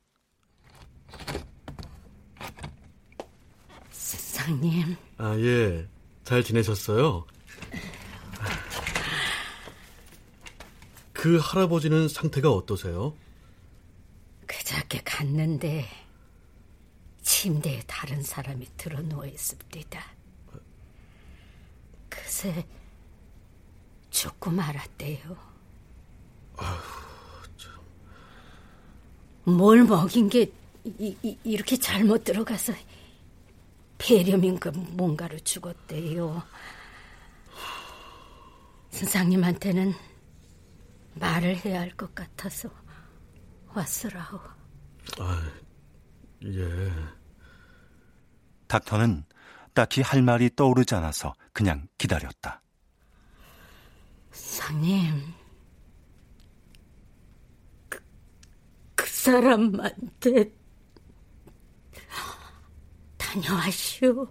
세상님. 3.91 4.95
아, 5.17 5.35
예. 5.37 5.87
잘 6.23 6.43
지내셨어요? 6.43 7.25
그 11.23 11.37
할아버지는 11.37 12.09
상태가 12.09 12.51
어떠세요? 12.51 13.15
그저께 14.45 14.99
갔는데 15.05 15.87
침대에 17.21 17.81
다른 17.87 18.21
사람이 18.21 18.67
들어 18.75 19.01
누워 19.03 19.25
있습니다. 19.25 20.03
그새 22.09 22.65
죽고 24.09 24.51
말았대요. 24.51 25.37
뭘 29.45 29.85
먹인 29.85 30.27
게 30.27 30.51
이, 30.83 31.15
이, 31.23 31.37
이렇게 31.45 31.77
잘못 31.77 32.25
들어가서 32.25 32.73
폐렴인가 33.97 34.71
뭔가로 34.71 35.39
죽었대요. 35.39 36.43
선상님한테는 38.91 40.12
말을 41.15 41.55
해야 41.65 41.81
할 41.81 41.91
것 41.95 42.13
같아서 42.15 42.69
왔으라오. 43.73 44.39
아, 45.19 45.51
예. 46.43 46.91
닥터는 48.67 49.25
딱히 49.73 50.01
할 50.01 50.21
말이 50.21 50.49
떠오르지 50.55 50.95
않아서 50.95 51.33
그냥 51.51 51.87
기다렸다. 51.97 52.61
상님, 54.31 55.33
그, 57.89 57.99
그 58.95 59.07
사람한테 59.07 60.51
다녀와시오. 63.17 64.27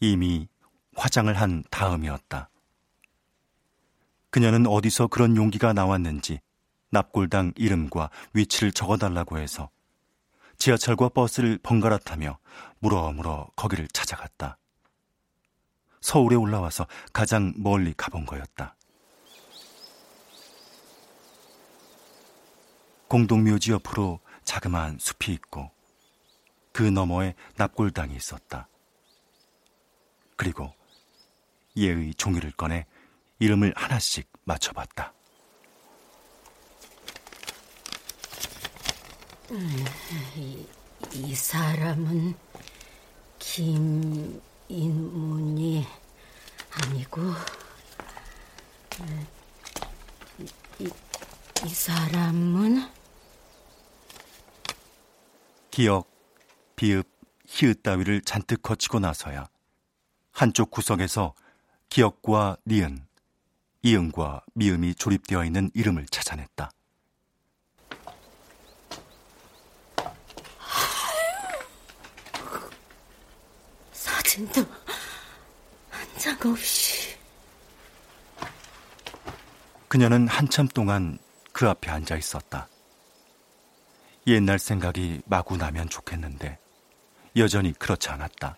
이미 0.00 0.48
화장을 0.96 1.32
한 1.32 1.62
다음이었다. 1.70 2.48
그녀는 4.30 4.66
어디서 4.66 5.08
그런 5.08 5.36
용기가 5.36 5.72
나왔는지 5.72 6.40
납골당 6.90 7.52
이름과 7.56 8.10
위치를 8.32 8.72
적어달라고 8.72 9.38
해서 9.38 9.70
지하철과 10.56 11.10
버스를 11.10 11.58
번갈아 11.62 11.98
타며 11.98 12.38
물어물어 12.78 13.50
거기를 13.56 13.88
찾아갔다. 13.88 14.58
서울에 16.00 16.34
올라와서 16.34 16.86
가장 17.12 17.52
멀리 17.56 17.92
가본 17.94 18.24
거였다. 18.24 18.76
공동묘지 23.08 23.72
옆으로 23.72 24.20
자그마한 24.44 24.98
숲이 24.98 25.32
있고 25.34 25.70
그 26.72 26.82
너머에 26.82 27.34
납골당이 27.56 28.14
있었다. 28.14 28.69
그리고 30.40 30.72
예의 31.76 32.14
종이를 32.14 32.52
꺼내 32.52 32.86
이름을 33.40 33.74
하나씩 33.76 34.26
맞춰봤다. 34.44 35.12
음, 39.50 39.84
이, 40.36 40.66
이 41.12 41.34
사람은 41.34 42.34
김인문이 44.68 45.86
아니고 46.70 47.20
이, 50.78 50.90
이 51.66 51.68
사람은 51.68 52.88
기억, 55.70 56.10
비읍, 56.76 57.06
히읗 57.44 57.82
따위를 57.82 58.22
잔뜩 58.22 58.62
거치고 58.62 59.00
나서야 59.00 59.50
한쪽 60.40 60.70
구석에서 60.70 61.34
기억과 61.90 62.56
니은, 62.66 63.04
이응과 63.82 64.42
미음이 64.54 64.94
조립되어 64.94 65.44
있는 65.44 65.70
이름을 65.74 66.06
찾아냈다. 66.06 66.70
사진도 73.92 74.64
한 75.90 76.08
장 76.16 76.34
없이. 76.50 77.14
그녀는 79.88 80.26
한참 80.26 80.66
동안 80.68 81.18
그 81.52 81.68
앞에 81.68 81.90
앉아 81.90 82.16
있었다. 82.16 82.66
옛날 84.26 84.58
생각이 84.58 85.20
마구 85.26 85.58
나면 85.58 85.90
좋겠는데 85.90 86.58
여전히 87.36 87.74
그렇지 87.74 88.08
않았다. 88.08 88.56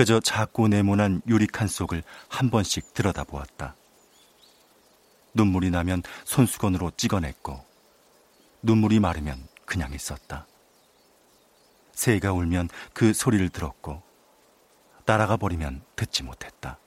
그저 0.00 0.18
작고 0.18 0.68
네모난 0.68 1.20
유리칸 1.28 1.68
속을 1.68 2.02
한 2.30 2.48
번씩 2.48 2.94
들여다보았다. 2.94 3.76
눈물이 5.34 5.68
나면 5.68 6.02
손수건으로 6.24 6.92
찍어냈고 6.96 7.62
눈물이 8.62 8.98
마르면 8.98 9.46
그냥 9.66 9.92
있었다. 9.92 10.46
새가 11.92 12.32
울면 12.32 12.70
그 12.94 13.12
소리를 13.12 13.46
들었고 13.50 14.02
날아가 15.04 15.36
버리면 15.36 15.84
듣지 15.96 16.22
못했다. 16.22 16.78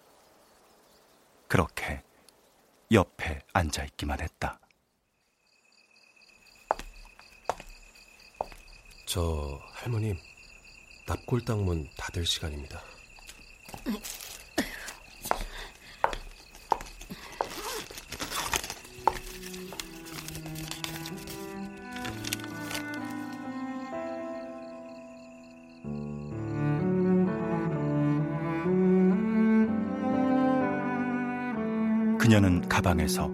그렇게 1.47 2.01
옆에 2.91 3.43
앉아 3.53 3.83
있기만 3.83 4.21
했다. 4.21 4.59
저 9.05 9.61
할머님 9.73 10.17
납골당문 11.05 11.89
닫을 11.95 12.25
시간입니다. 12.25 12.81
그녀는 32.19 32.67
가방에서 32.69 33.29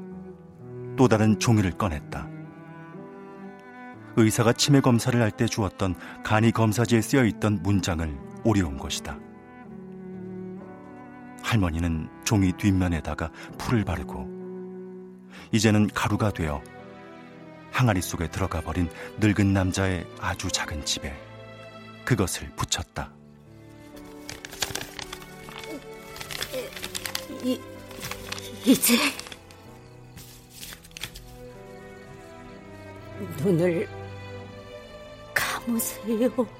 또 0.97 1.07
다른 1.07 1.39
종이를 1.39 1.71
꺼냈다. 1.77 2.27
의사가 4.17 4.53
치매 4.53 4.81
검사를 4.81 5.21
할 5.21 5.31
때 5.31 5.45
주었던 5.45 5.93
간이 6.23 6.51
검사지에 6.51 6.99
쓰여 6.99 7.23
있던 7.25 7.61
문장을 7.61 8.19
오려온 8.43 8.77
것이다. 8.77 9.17
할머니는 11.49 12.07
종이 12.23 12.51
뒷면에다가 12.53 13.31
풀을 13.57 13.83
바르고 13.83 14.27
이제는 15.51 15.87
가루가 15.87 16.31
되어 16.31 16.61
항아리 17.71 18.03
속에 18.03 18.29
들어가 18.29 18.61
버린 18.61 18.87
늙은 19.19 19.51
남자의 19.51 20.05
아주 20.19 20.47
작은 20.47 20.85
집에 20.85 21.11
그것을 22.05 22.51
붙였다. 22.55 23.11
이, 27.43 27.59
이제 28.63 28.95
눈을 33.43 33.89
감으세요. 35.33 36.58